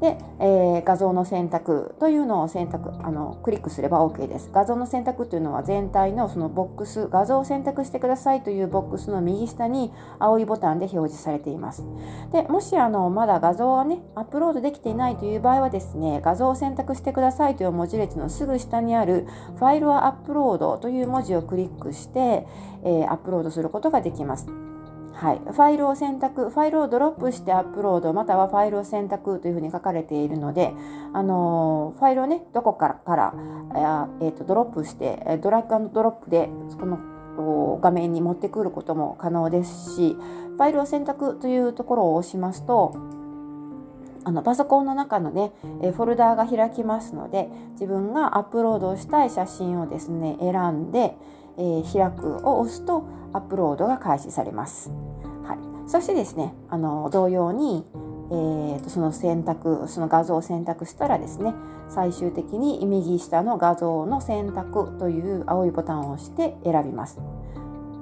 [0.00, 4.50] で、えー、画像の選択というのを選択あのクリックすれば OK です。
[4.52, 11.84] 画像の選択というのは全体のそのボックス画像を選択してくださいというボックスの右下に青いボタンで表示されています。
[12.32, 19.26] でもしあのまだ画像はねアップロードできていないという場合はですね画像を選択してくださいという文字列のすぐ下にある
[19.56, 22.46] ファイルはアップロードという文字をクリックして、
[22.84, 24.75] えー、アップロードすることができます。
[25.16, 30.74] はい、ファイルを選択、ファイルをドロップしてアップロード、またはファイルを選択というふうに書かれているので、
[31.14, 33.34] あのファイルをね、どこからから
[34.20, 42.94] えーと、ドロップして、ドラッグアンドロップでこの画面に持ってくることも可能ですし、ファイルを選択というところを押しますと、
[44.24, 45.52] あのパソコンの中のね、
[45.82, 51.16] えフォルダーが開きますので、自分がアップロードしたい写真をですね、選んで、
[51.58, 54.90] えー、開くを押すとアップロードが開始されます。
[55.44, 57.84] はい、そしてですねあの同様に、
[58.30, 61.54] えーと、その選択その画像を選択したらですね
[61.88, 67.20] 最終的に右下の画像の選択という青いボタンを押して選びます。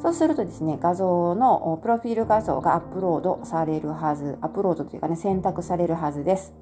[0.00, 6.52] そうするとですね、画像のプロフィール画像がアップロードされるはず、アップロードというかね、選択されるはずです。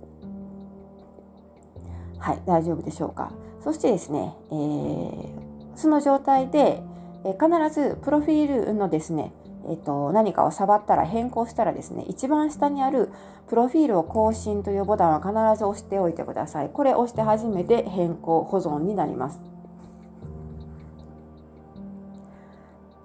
[2.19, 3.33] はい、大丈夫でしょうか。
[3.59, 6.83] そしてですね、えーその状態で、
[7.25, 9.33] え必ずプロフィールのですね、
[9.69, 13.11] えっと、何かを触ったら変更したらですね、一番下にある
[13.49, 16.71] プロフィールを更新というボタンは必ず押しておいてください。
[16.71, 19.53] これを押して初めて変更、保存になります。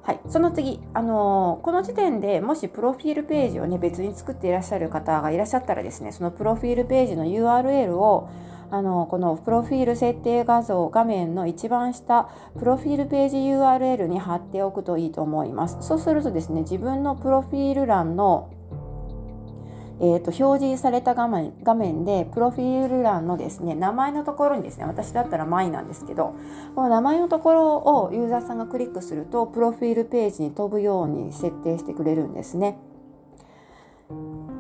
[0.08, 8.30] はい、その次、あのー、この時点でもしプロフィールページをね別に作っていらっしゃる方がいらっしゃったらですねそのプロフィールページの URL を
[8.70, 18.52] あのこのプロフィール設定画像画面の一番下プロフィールページ URL に貼っておくといいと思いますそうするとですね自分のプロフィール欄の
[20.00, 26.36] えーと、表示された画面画面でプロフィール欄のですね名前のところにですね私だったらマイなんですけど
[26.76, 32.78] この名前のところをユーザーさんがクリックするとプロフィールページに飛ぶように設定してくれるんですね。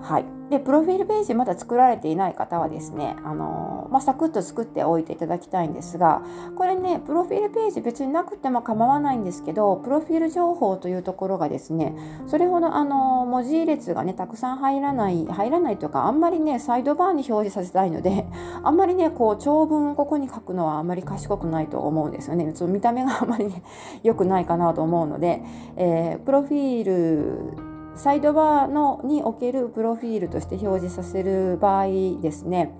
[0.07, 6.21] はい、でプロフィールページまだ作られていない方はですね、あのまあ、サクッと作っておいていただきたいんですが
[6.55, 11.93] これねプロフィールページ別になくても構わないんですけどプロフィール情報というところがですね
[12.25, 18.25] それほどあの文字列がねたくさん入らない入らないといかあんまりねサイドバーに表示させたいので
[18.63, 22.49] あんまりねこう長文をここに書くのはあんまり賢くないと思うんですよね。
[22.55, 23.61] その見た目があまりね
[24.03, 25.43] 良くないかなと思うので、
[25.75, 31.87] えー、プロフィールサイドバーのにおけるプロフィールとして表示させる場合
[32.21, 32.71] ですね。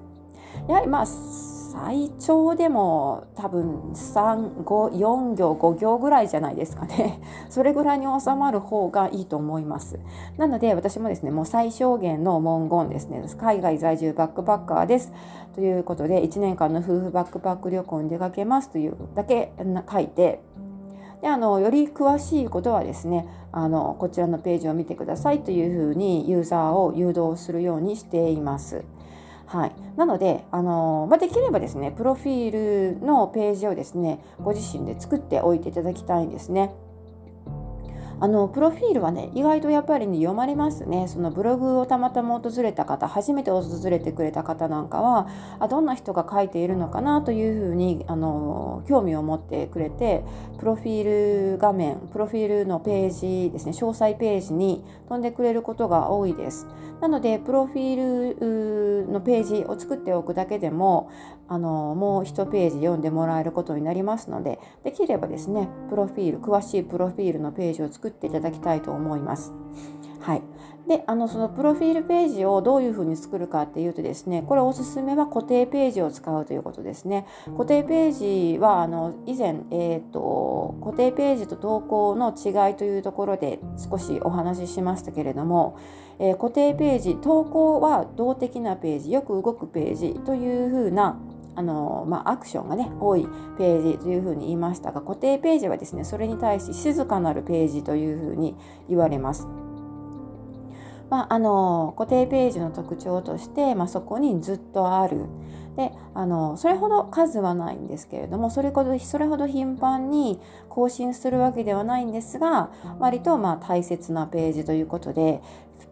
[0.70, 7.20] やはりまあ最長でも多分3 5 4行5行ぐらいじゃないですかね。
[7.50, 10.00] それぐらいに収まる方がいいと思います。
[10.38, 13.24] なので私もですねもう最小限の文言ですね。
[13.38, 15.12] 海外在住バックパッカーです。
[15.56, 19.54] ということで1年間の夫婦バックパック旅行に出かけますというだけ
[19.92, 20.42] 書いて
[21.22, 28.84] であのより詳しいことはですねあのこちらのページを見てくださいというふうにユーザーを誘導するようにしています。
[29.48, 36.72] はい、なので、あのまあ、できればですねプロフィールのページをですねご自身で作っておいていただきたいんですね。
[38.20, 41.08] あのプロフィールはね意外とやっぱり、ね、読まれますね。
[41.08, 45.28] そのブログをたまたま訪れた方初めて訪れてくれた方なんかは
[45.60, 50.24] あどんな人が書いているのかなというふうにあの興味を持ってくれて
[50.58, 56.66] プロフィール画面プロフィールのページですね詳細ページに飛んでくれることが多いです。
[57.02, 61.12] なのでプロフィールのページを作っておくだけでも
[61.48, 69.54] あのもう1ページ読んでもらえることになりますのでできればですねプロフィール詳しいプロフィールのページを作っていただきたいと思います。
[70.22, 70.42] はい、
[70.88, 77.26] であのそのプロフィールページをどういうふうに作るかっていうとですねこれおすすめは固定ページを使うということですね
[77.58, 85.78] 固定ページはあの以前、えーと、固定ページと投稿の違いというところで少しお話ししましたけれども、
[86.20, 91.20] えー、固定ページ投稿は動的なページよく動くページというふうな
[91.58, 93.28] あの、まあ、アクションがね多い
[93.58, 98.56] ページというふうに言いましたが固定ページはですねそれに対し静かなるページというふうに
[98.88, 99.48] 言われます。
[101.10, 105.28] まあ、あの固定ページの特徴として、まあ、そこにずっとある
[105.78, 115.42] であのそれほど数はないんですけれどもそれほどそれほど頻繁に更新するわけではないんですが割とまあ大切なページということで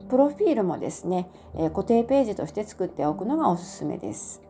[0.09, 4.41] プロフィールもですね、え固定ページとして作っておくのがおすすめです。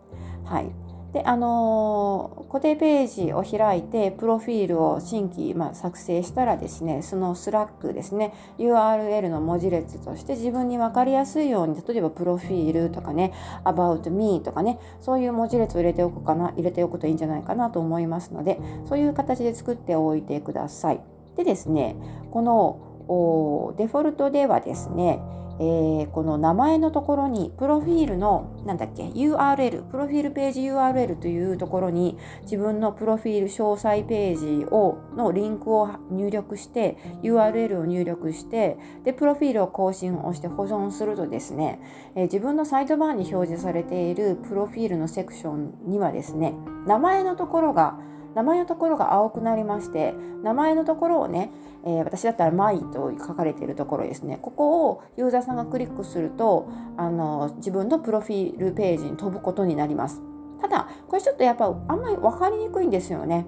[0.43, 0.71] はい、
[1.15, 13.31] であの、固定ページを開いてプロフィールを新規、まあ、作成したらですねそのスラックですね URL の文字列として自分に分かりやすいように例えばプロフィールとかね
[13.63, 18.59] About Me とかねそういう文字列を入れておくかな入れておくといいんじゃないかなと思いますので
[18.89, 20.99] そういう形で作っておいてください。
[21.37, 21.95] でですね
[22.31, 25.21] このデフォルトではですね
[25.57, 41.79] えー、この名前のところにプロフィールのなんだっけ URL プロフィールページ URL というところに自分のプロフィール詳細ページをのリンクを入力して URL を入力してでプロフィールを更新をして保存するとですね、
[42.15, 46.53] えー、自分のサイドバーに表示されているプロフィールのセクションにはですね
[46.85, 47.97] 名前のところが
[48.35, 50.13] 名前のところが青くなりまして
[50.43, 51.51] 名前のところをね、
[51.85, 54.37] えー、私だったら「マイ」と書かれているところですね。
[54.41, 56.67] ここをユーザーさんがクリックすると
[56.97, 60.21] あの自分のプロフィールページに飛ぶことになります。
[60.61, 63.45] ただこれちょっとやっぱあんまり分かりにくいんですよね。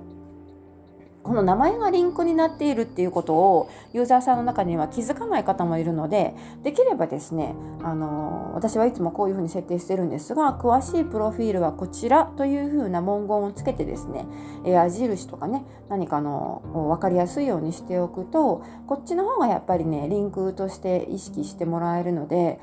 [1.27, 7.53] この名前がリンクになっているっていうことをユーザーさんの中には気づかない方もいるのでできればですね
[7.83, 14.25] あの私はいつもこういうふうに設定してるんですが詳しいプロフィールはこちらというふうな文言をつけてですね
[14.65, 22.61] 矢印とかね何かの分かりやすいようにしておくとこっちの方がやっぱりねリンクとして意識してもらえるので、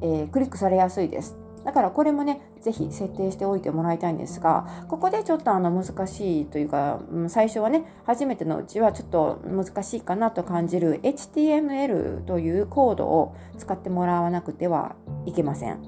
[0.00, 1.45] えー、クリックされやすいです。
[1.66, 14.94] だからこれもね、ぜひ設定しておいてもらいたいんですが、ここでちょっとあの難しいというか、最初はね、初めてのうちはちょっと難しいかなと感じる HTML というコードを使ってもらわなくては
[15.26, 15.82] いけません。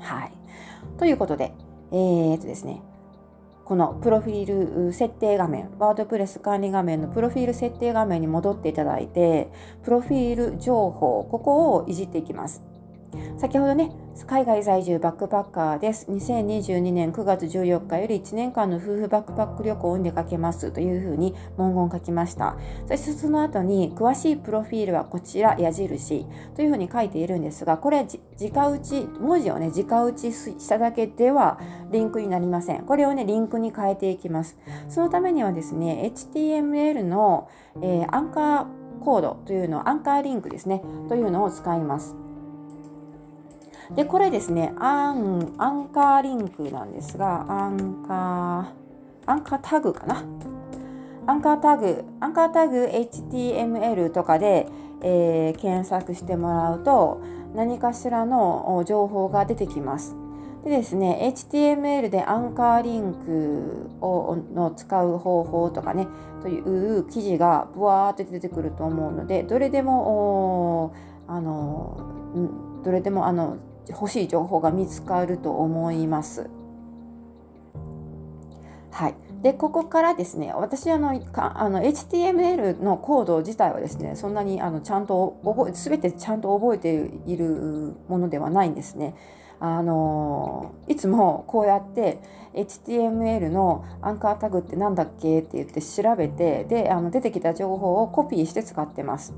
[0.00, 0.32] はい。
[0.98, 1.54] ということで、
[1.92, 2.82] えー、っとですね、
[3.64, 9.52] このプロフィール設定画面、ワードプレス管理画面のプロフィール設定画面に戻っていただいて、
[9.84, 12.73] プロフィール情報、ここをいじっていきます。
[13.36, 13.90] 先ほどね、
[14.26, 16.06] 海外在住バックパッカーです。
[16.10, 22.56] 2022年9月14日より1年間の夫婦バックパック旅行に出かけますというふうに文言を書きました。
[22.86, 28.06] そしてその後に詳しいプロフィールはこちら矢印というふうに書いているんですが、これ
[28.40, 31.58] 直打ち、文字をね、直打ちしただけでは
[31.90, 32.84] リンクになりません。
[32.84, 34.56] これをね、リンクに変えていきます。
[34.88, 37.48] そのためにはですね、HTML の、
[37.82, 38.66] えー、アンカー
[39.00, 42.16] コードというの、アンカーリンクですね、というのを使います。
[43.94, 50.24] で、これですね、アン、アンカーリンクなんですが、アンカー、アンカータグかな？
[51.26, 54.68] アンカータグ、アンカータグ HTML とかで、
[55.02, 57.20] えー、検索してもらうと、
[57.54, 60.16] 何かしらの情報が出てきます。
[60.64, 66.08] でですね、HTML でアンカーリンクをの使う方法とかね、
[66.42, 70.94] という記事がブワーって出てくると思うので、どれでも、
[71.26, 73.56] あの、どれでもあの
[73.88, 76.48] 欲しい情報が見つかると思います。
[78.90, 89.16] はい、でここからですね私あのかあの HTML のコード自体はですねそんなにあのちゃんと覚え全てちゃんと覚えているものではないんですね。
[89.60, 92.18] あのいつもこうやって
[92.54, 99.34] HTML のアンカータグって何だっけって言って調べてであの出てきた情報をコピーして使ってます。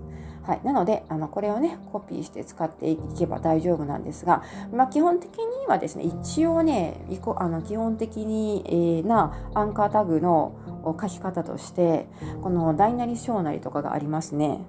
[0.47, 7.05] はい、なのであのこれをねコピーして使っていけば大丈夫なんですが、まあ、基本的にはですね一応ね
[7.37, 12.07] あの基本的に、えー、なアンカータグの書き方として
[12.43, 14.65] この大なり小なりとかがありますね。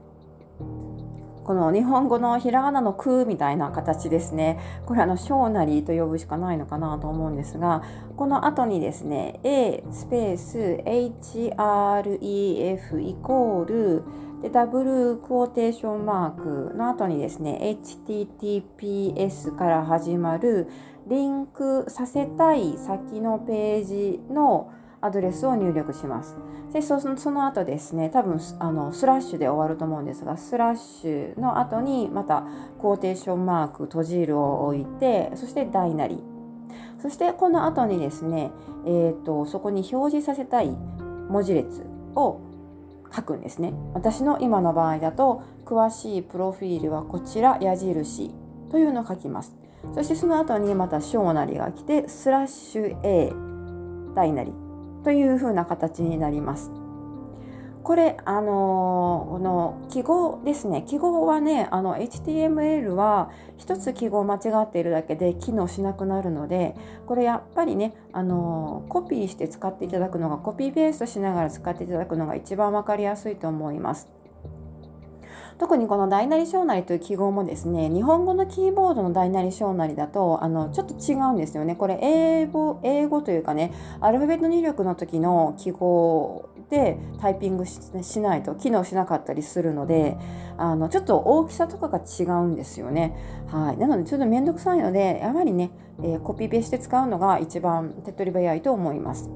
[1.44, 4.60] この日本語のひらがなの「く」みたいな形ですね。
[4.86, 7.84] これあの小なりと呼ぶしかないのかなと思うんですが
[8.18, 14.04] この後にですね A スペース HREF イコール
[14.42, 20.68] でダブルクォーテーションマークの後にですね HTTPS から始まる
[21.08, 24.72] リンクさせたい先のページの
[25.02, 26.36] アドレスを入力します。
[26.74, 27.00] でそ
[27.32, 32.44] の後ですね多分あのスラッシュで終わると思うんですがスラッシュの後にまた
[32.80, 36.22] クォーテーションマーク閉じるを置いてそして大なり
[37.02, 38.52] そしてこの後にですね、
[38.86, 40.78] えーとそこに表示させたい
[41.30, 41.84] 文字列
[42.16, 42.42] を
[43.16, 43.74] 書くんですね。
[43.94, 48.32] 私の今の場合だと、詳しいプロフィールはこちら矢印
[48.72, 49.56] というのを書きます。
[49.94, 53.34] そしてその後にまた小なりが来て、スラッシュ A
[54.16, 54.54] 大なり
[55.04, 56.72] というふうな形になります。
[57.88, 66.76] これあの、この記号ですね記号はねあの HTML は一つ記号間違っているだけで機能しなくなるので
[67.06, 74.10] これやっぱりねあの、コピーして使っていただくのがコピーペーストしながら使っていただくのが一番分かりやすいと思います。
[75.58, 90.18] 特にこの大なり小なりという記号もですね日本語のキーボードの大なり小なりだとあのちょっと違うんですよねこれ英語英語というかねアルファベット入力の時の記号でタイピングしないと機能しなかったりするので
[90.58, 93.16] あのちょっと大きさとかが違うんですよね。
[93.48, 99.30] はい、なのでちょっと面倒くさいのでやはりね、えー、コピペして使うのが一番手っ取り早いと思います。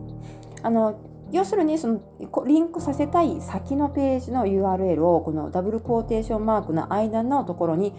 [0.62, 1.00] あの
[1.32, 2.02] 要するにその
[2.46, 7.94] リンクさせたい先のページの URL をこのダブルコーテーションマークの間のところに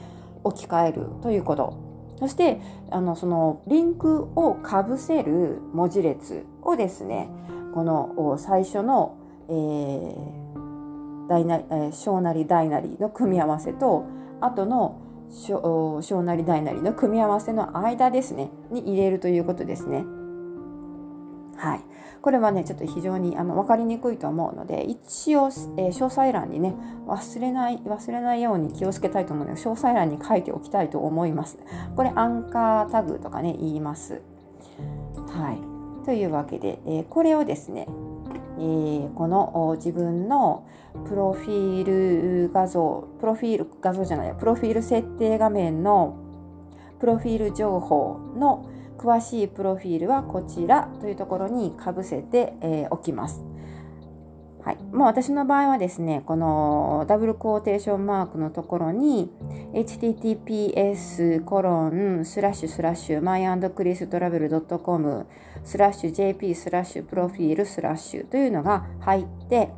[0.44, 1.90] 置き換えるということ。
[2.18, 2.60] そして
[2.90, 7.30] あのそのリンクをかぶせる文字列をですね
[7.72, 9.16] この最初の、
[9.52, 14.06] えー、大なえ、小なり大なりの組み合わせと
[14.40, 14.98] 後の
[15.30, 20.04] 小なり大なりの組み合わせの間ですねに入れるということですね。
[21.56, 21.80] はい、
[22.22, 25.48] これはねちょっと非常にあの分かりにくいと思うので一応、えー、
[25.88, 26.74] 詳細欄にね
[27.06, 31.58] 忘れない忘れないように気をつけたいと思うので詳細欄に書いておきたいと思います。
[31.94, 34.22] これアンカータグとかね言います。
[35.28, 37.86] はい、というわけで、えー、これをですね
[38.58, 40.66] えー、この自分の
[41.08, 46.16] プロフィール画像プロフィール画像じゃないプロフィール設定画面の
[47.00, 53.42] プロフィール情報の詳しいプロフィールはこちらというところにかぶせて、えー、おきます。
[54.64, 59.32] はい、もう私の場合はですね、このダブルコーテーションマークのところに
[59.74, 65.26] https コロンスラッシュスラッシュ myandchristravel.com
[65.64, 69.70] スラッシュ jp スラッシュプロフィールスラッシュというのが入って、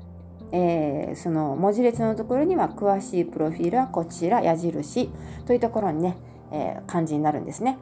[0.53, 5.11] えー、その文字列のところには詳しいプロフィールはこちら矢印
[5.47, 6.17] というところにね、
[6.53, 7.79] えー、感じになるんですね。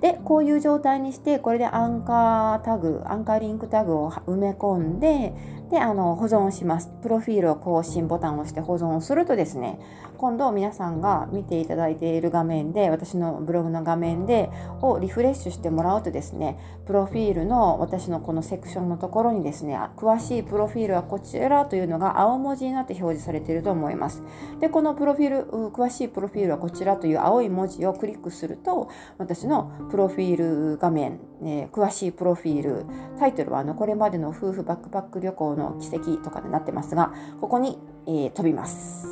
[0.00, 5.34] でこういう状態にしてこれでアンカータグアンカーリンクタグを埋め込んで
[5.70, 6.90] であの保存します。
[7.00, 9.78] プロフィールを更新ボタンを押して保存するとですね
[10.18, 14.50] 今度皆さんが見ていただいている画面で私のブログの画面で
[14.82, 24.22] をリフレッシュしてもらうとですねプロフィールの私のこのセクションのところにですね詳しいプロフィールはこちらというのが青文字になって表示されていると思います。
[24.60, 28.88] でこのプロフィール詳しいプロフィールはこちらという青い文字をクリックすると
[29.18, 32.86] 私のプロフィール画面、えー、詳しいプロフィール
[33.18, 39.06] タイトルはあのこれまでの夫婦バックパック旅行のの奇跡とかになってますが、ここに、えー、飛びます。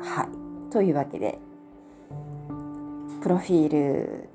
[0.00, 0.72] はい。
[0.72, 1.38] というわけで、
[3.20, 4.30] プロフィール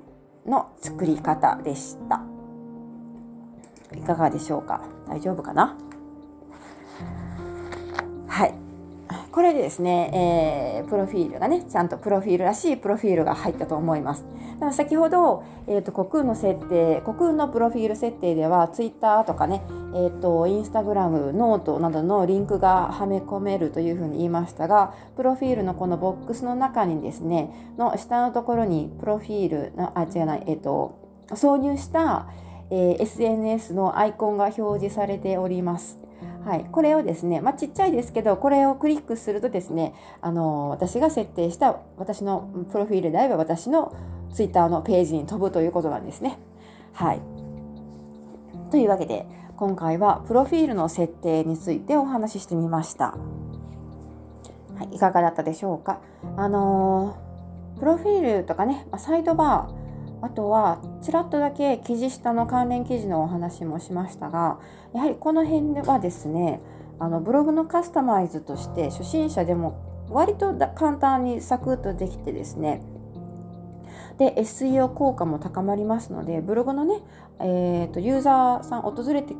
[0.46, 2.22] の作り方でした。
[3.96, 4.82] いかがでしょうか？
[5.08, 5.76] 大丈夫かな？
[8.28, 8.54] はい。
[9.34, 14.24] これでですね、えー、プロフィールがね、ちゃんとプロフィールらしいプロフィールが入ったと思います。
[14.52, 19.62] だから先ほど、えーと、コクーンの設定、コクーンのプロフィール設定では、ツイッターとかね、
[19.92, 32.28] えーと、インスタグラム、ノートなどのリンクがはめ込めるというふうに言いましたが、プロフィールのこのボックスの中にですね、の下のところにプロフィールの、あ、違うない、えっ、ー、と、挿入した、
[32.70, 36.03] えー、SNS のアイコンが表示されております。
[36.44, 43.96] はい、これをですね、まあ、ちっちゃいですけど、これをクリックするとですね、あの私が設定した私のプロフィールであれば私の
[44.32, 46.38] ツイッターのページに飛ぶということなんですね。
[46.92, 47.20] はい。
[48.70, 49.26] というわけで、
[49.56, 53.14] 今回はプロフィールの設定についてお話ししてみました。
[54.76, 56.00] はい、いかがだったでしょうか？
[56.36, 57.16] あの、
[57.78, 59.83] プロフィールとかね、サイドバー、
[60.24, 64.58] あとはちらっとだけ記事下の関連記事のお話もしましたが
[64.94, 66.62] やはりこの辺ではですね
[66.98, 72.80] あのブログのカスタマイズとして初心者でも割と簡単にサクッとできてですね
[74.16, 77.02] で SEO 効果も高まりますのでブログのね、
[77.40, 79.36] えーと、ユーザーさん訪れて来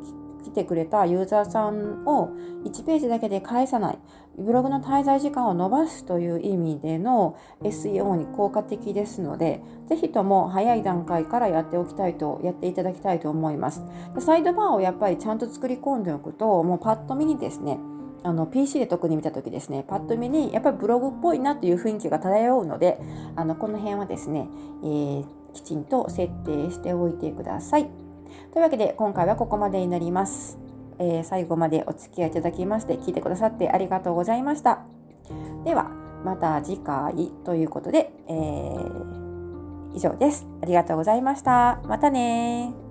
[0.55, 2.29] てくれたユーザーさんを
[2.65, 3.99] 1ページだけで返さない
[4.37, 13.83] ブログの滞在時間を伸ばすという意味での SEO に効果的ですのでぜひとも早い段階からやっておきたいとやっていただきたいと思います
[14.19, 17.79] サイドバーをやっぱりちゃんと作り込んでおくともうパッと見にですね
[18.23, 22.99] あの PC で特に見た時ですねパッと見にやっぱりブログっぽいなという雰囲気が漂うので
[23.35, 24.49] あのこの辺はですね、
[24.83, 28.04] えー、きちんと設定しておいてください。
[28.51, 30.57] というわけで今回はここまでになります。
[30.97, 34.85] えー、最後までお付き合いいただきまして聞いてくださってありがとうございました。
[35.63, 35.91] では
[36.23, 40.47] また次回ということで、えー、以上です。
[40.61, 41.81] ありがとうございました。
[41.85, 42.84] またね